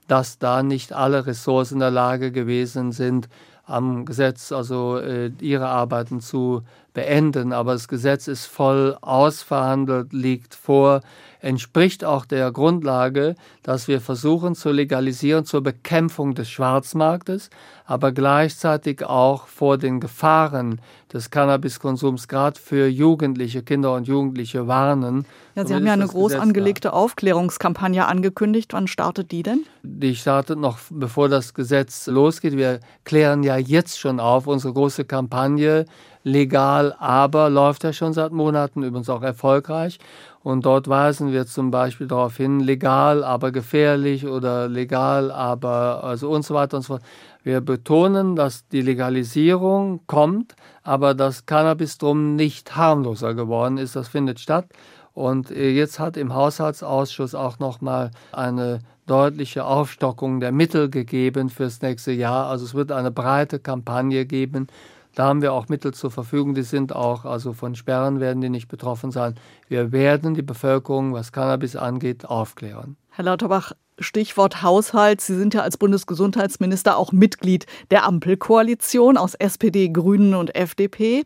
dass 0.08 0.40
da 0.40 0.64
nicht 0.64 0.92
alle 0.92 1.28
Ressourcen 1.28 1.76
in 1.76 1.82
der 1.82 1.92
Lage 1.92 2.32
gewesen 2.32 2.92
sind, 2.92 3.30
am 3.66 4.06
Gesetz 4.06 4.52
also 4.52 4.98
äh, 4.98 5.32
ihre 5.40 5.68
Arbeiten 5.68 6.22
zu 6.22 6.64
beenden. 6.94 7.54
Aber 7.54 7.74
das 7.74 7.88
Gesetz 7.88 8.28
ist 8.28 8.46
voll 8.46 8.98
ausverhandelt, 9.02 10.14
liegt 10.14 10.56
vor 10.56 11.02
entspricht 11.42 12.06
auch 12.06 12.26
der 12.26 12.52
Grundlage, 12.52 13.36
dass 13.64 13.88
wir 13.88 14.00
versuchen 14.00 14.56
zu 14.56 14.72
legalisieren 14.72 15.46
zur 15.46 15.62
Bekämpfung 15.62 16.36
des 16.36 16.50
Schwarzmarktes, 16.50 17.50
aber 17.86 18.12
gleichzeitig 18.12 19.04
auch 19.04 19.48
vor 19.48 19.78
den 19.78 20.00
Gefahren 20.00 20.80
des 21.12 21.30
Cannabiskonsums, 21.30 22.28
gerade 22.28 22.60
für 22.60 22.88
Jugendliche, 22.88 23.64
Kinder 23.64 23.94
und 23.96 24.08
Jugendliche 24.08 24.68
warnen. 24.68 25.26
Ja, 25.56 25.66
Sie 25.66 25.76
haben 25.76 25.86
ja 25.86 25.94
eine 25.94 26.08
groß 26.08 26.36
angelegte 26.36 26.90
da. 26.90 26.94
Aufklärungskampagne 26.94 28.08
angekündigt. 28.08 28.72
Wann 28.72 28.88
startet 28.88 29.32
die 29.32 29.44
denn? 29.44 29.66
Die 29.84 30.16
startet 30.16 30.58
noch, 30.58 30.78
bevor 30.90 31.28
das 31.28 31.54
Gesetz 31.54 32.08
losgeht. 32.08 32.56
Wir 32.56 32.80
klären 33.04 33.44
ja 33.44 33.58
jetzt 33.58 34.00
schon 34.00 34.22
auf. 34.22 34.48
Unsere 34.48 34.74
große 34.74 35.04
Kampagne 35.04 35.86
legal, 36.24 36.96
aber 37.00 37.50
läuft 37.50 37.84
ja 37.84 37.94
schon 37.94 38.14
seit 38.14 38.32
Monaten, 38.32 38.84
übrigens 38.84 39.10
auch 39.10 39.24
erfolgreich. 39.24 40.00
Und 40.44 40.66
dort 40.66 40.88
weisen 40.88 41.32
wir 41.32 41.46
zum 41.46 41.70
Beispiel 41.70 42.08
darauf 42.08 42.38
hin, 42.38 42.62
legal, 42.62 43.24
aber 43.24 43.52
gefährlich 43.52 44.26
oder 44.26 44.68
legal, 44.68 45.32
aber 45.32 46.04
also 46.04 46.30
und 46.30 46.44
so 46.44 46.56
weiter 46.56 46.78
und 46.78 46.84
so 46.84 46.94
fort. 46.94 47.04
Wir 47.44 47.62
betonen, 47.62 48.36
dass 48.36 48.68
die 48.68 48.82
Legalisierung 48.82 50.02
kommt, 50.08 50.56
aber 50.84 51.14
dass 51.14 51.46
Cannabis 51.46 51.98
drum 51.98 52.36
nicht 52.36 52.76
harmloser 52.76 53.34
geworden 53.34 53.78
ist. 53.78 53.96
Das 53.96 54.08
findet 54.08 54.40
statt. 54.40 54.66
Und 55.14 55.52
äh, 55.52 55.70
jetzt 55.70 56.00
hat 56.00 56.18
im 56.18 56.34
Haushaltsausschuss 56.34 57.36
auch 57.36 57.60
nochmal 57.60 58.12
eine 58.32 58.80
deutliche 59.08 59.66
Aufstockung 59.66 60.40
der 60.40 60.52
Mittel 60.52 60.90
gegeben 60.90 61.50
fürs 61.50 61.82
nächste 61.82 62.12
Jahr. 62.12 62.48
Also 62.48 62.66
es 62.66 62.74
wird 62.74 62.92
eine 62.92 63.12
breite 63.12 63.60
Kampagne 63.60 64.26
geben 64.26 64.68
da 65.16 65.26
haben 65.26 65.42
wir 65.42 65.54
auch 65.54 65.68
Mittel 65.68 65.94
zur 65.94 66.12
Verfügung, 66.12 66.54
die 66.54 66.64
sind 66.64 66.96
auch, 66.96 67.26
also 67.26 67.54
von 67.54 67.76
Sperren 67.76 68.20
werden 68.20 68.42
die 68.42 68.50
nicht 68.50 68.68
betroffen 68.68 69.12
sein. 69.12 69.36
Wir 69.68 69.92
werden 69.92 70.34
die 70.34 70.42
Bevölkerung, 70.42 71.14
was 71.14 71.32
Cannabis 71.32 71.76
angeht, 71.76 72.26
aufklären. 72.26 72.96
Herr 73.10 73.26
Lauterbach, 73.26 73.74
Stichwort 74.00 74.62
Haushalt. 74.62 75.22
Sie 75.22 75.36
sind 75.36 75.54
ja 75.54 75.62
als 75.62 75.78
Bundesgesundheitsminister 75.78 76.98
auch 76.98 77.12
Mitglied 77.12 77.66
der 77.92 78.06
Ampelkoalition 78.06 79.18
aus 79.18 79.36
SPD, 79.36 79.90
Grünen 79.90 80.34
und 80.34 80.56
FDP. 80.56 81.24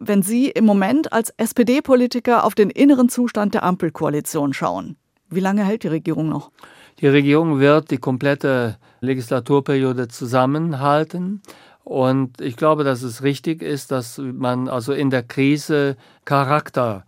Wenn 0.00 0.22
Sie 0.22 0.48
im 0.48 0.64
Moment 0.64 1.12
als 1.12 1.30
SPD-Politiker 1.36 2.44
auf 2.44 2.54
den 2.54 2.70
inneren 2.70 3.08
Zustand 3.08 3.54
der 3.54 3.62
Ampelkoalition 3.62 4.54
schauen, 4.54 4.96
wie 5.28 5.40
lange 5.40 5.64
hält 5.64 5.82
die 5.82 5.88
Regierung 5.88 6.28
noch? 6.28 6.50
Die 7.00 7.08
Regierung 7.08 7.58
wird 7.58 7.90
die 7.90 7.98
komplette 7.98 8.78
Legislaturperiode 9.00 10.08
zusammenhalten. 10.08 11.42
Und 11.86 12.40
ich 12.40 12.56
glaube, 12.56 12.82
dass 12.82 13.02
es 13.02 13.22
richtig 13.22 13.62
ist, 13.62 13.92
dass 13.92 14.18
man 14.18 14.68
also 14.68 14.92
in 14.92 15.10
der 15.10 15.22
Krise 15.22 15.96
Charakter 16.24 17.04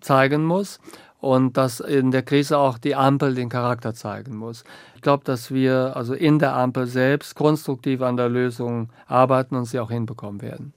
zeigen 0.00 0.44
muss 0.44 0.78
und 1.18 1.56
dass 1.56 1.80
in 1.80 2.12
der 2.12 2.22
Krise 2.22 2.56
auch 2.56 2.78
die 2.78 2.94
Ampel 2.94 3.34
den 3.34 3.48
Charakter 3.48 3.92
zeigen 3.92 4.36
muss. 4.36 4.62
Ich 4.94 5.02
glaube, 5.02 5.24
dass 5.24 5.50
wir 5.50 5.96
also 5.96 6.14
in 6.14 6.38
der 6.38 6.54
Ampel 6.54 6.86
selbst 6.86 7.34
konstruktiv 7.34 8.02
an 8.02 8.16
der 8.16 8.28
Lösung 8.28 8.90
arbeiten 9.08 9.56
und 9.56 9.64
sie 9.64 9.80
auch 9.80 9.90
hinbekommen 9.90 10.42
werden. 10.42 10.74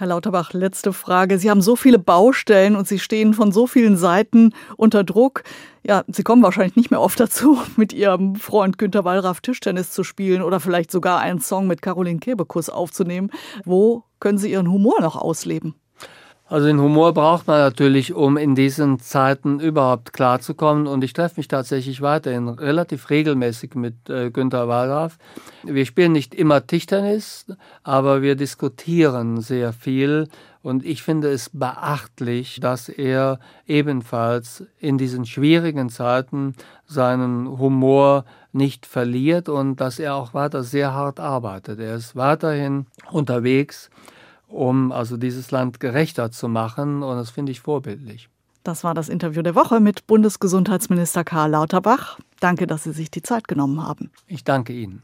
Herr 0.00 0.06
Lauterbach, 0.06 0.54
letzte 0.54 0.94
Frage. 0.94 1.38
Sie 1.38 1.50
haben 1.50 1.60
so 1.60 1.76
viele 1.76 1.98
Baustellen 1.98 2.74
und 2.74 2.88
Sie 2.88 2.98
stehen 2.98 3.34
von 3.34 3.52
so 3.52 3.66
vielen 3.66 3.98
Seiten 3.98 4.54
unter 4.78 5.04
Druck. 5.04 5.42
Ja, 5.82 6.04
Sie 6.08 6.22
kommen 6.22 6.42
wahrscheinlich 6.42 6.74
nicht 6.74 6.90
mehr 6.90 7.02
oft 7.02 7.20
dazu, 7.20 7.58
mit 7.76 7.92
Ihrem 7.92 8.34
Freund 8.36 8.78
Günter 8.78 9.04
Wallraff 9.04 9.42
Tischtennis 9.42 9.90
zu 9.90 10.02
spielen 10.02 10.40
oder 10.40 10.58
vielleicht 10.58 10.90
sogar 10.90 11.20
einen 11.20 11.38
Song 11.38 11.66
mit 11.66 11.82
Caroline 11.82 12.18
Kebekus 12.18 12.70
aufzunehmen. 12.70 13.30
Wo 13.66 14.04
können 14.20 14.38
Sie 14.38 14.50
Ihren 14.50 14.72
Humor 14.72 15.02
noch 15.02 15.16
ausleben? 15.16 15.74
Also 16.50 16.66
den 16.66 16.80
Humor 16.80 17.14
braucht 17.14 17.46
man 17.46 17.60
natürlich, 17.60 18.12
um 18.12 18.36
in 18.36 18.56
diesen 18.56 18.98
Zeiten 18.98 19.60
überhaupt 19.60 20.12
klarzukommen. 20.12 20.88
Und 20.88 21.04
ich 21.04 21.12
treffe 21.12 21.38
mich 21.38 21.46
tatsächlich 21.46 22.02
weiterhin 22.02 22.48
relativ 22.48 23.08
regelmäßig 23.08 23.76
mit 23.76 24.10
äh, 24.10 24.32
Günter 24.32 24.66
Wallraff. 24.66 25.16
Wir 25.62 25.86
spielen 25.86 26.10
nicht 26.10 26.34
immer 26.34 26.66
Tischtennis, 26.66 27.46
aber 27.84 28.20
wir 28.20 28.34
diskutieren 28.34 29.40
sehr 29.40 29.72
viel. 29.72 30.26
Und 30.60 30.84
ich 30.84 31.04
finde 31.04 31.30
es 31.30 31.50
beachtlich, 31.50 32.58
dass 32.58 32.88
er 32.88 33.38
ebenfalls 33.68 34.64
in 34.80 34.98
diesen 34.98 35.26
schwierigen 35.26 35.88
Zeiten 35.88 36.56
seinen 36.84 37.60
Humor 37.60 38.24
nicht 38.52 38.86
verliert 38.86 39.48
und 39.48 39.76
dass 39.80 40.00
er 40.00 40.16
auch 40.16 40.34
weiter 40.34 40.64
sehr 40.64 40.94
hart 40.94 41.20
arbeitet. 41.20 41.78
Er 41.78 41.94
ist 41.94 42.16
weiterhin 42.16 42.86
unterwegs 43.12 43.88
um 44.50 44.92
also 44.92 45.16
dieses 45.16 45.50
Land 45.50 45.80
gerechter 45.80 46.30
zu 46.30 46.48
machen. 46.48 47.02
Und 47.02 47.16
das 47.16 47.30
finde 47.30 47.52
ich 47.52 47.60
vorbildlich. 47.60 48.28
Das 48.62 48.84
war 48.84 48.92
das 48.92 49.08
Interview 49.08 49.42
der 49.42 49.54
Woche 49.54 49.80
mit 49.80 50.06
Bundesgesundheitsminister 50.06 51.24
Karl 51.24 51.50
Lauterbach. 51.50 52.18
Danke, 52.40 52.66
dass 52.66 52.84
Sie 52.84 52.92
sich 52.92 53.10
die 53.10 53.22
Zeit 53.22 53.48
genommen 53.48 53.82
haben. 53.82 54.10
Ich 54.26 54.44
danke 54.44 54.72
Ihnen. 54.72 55.02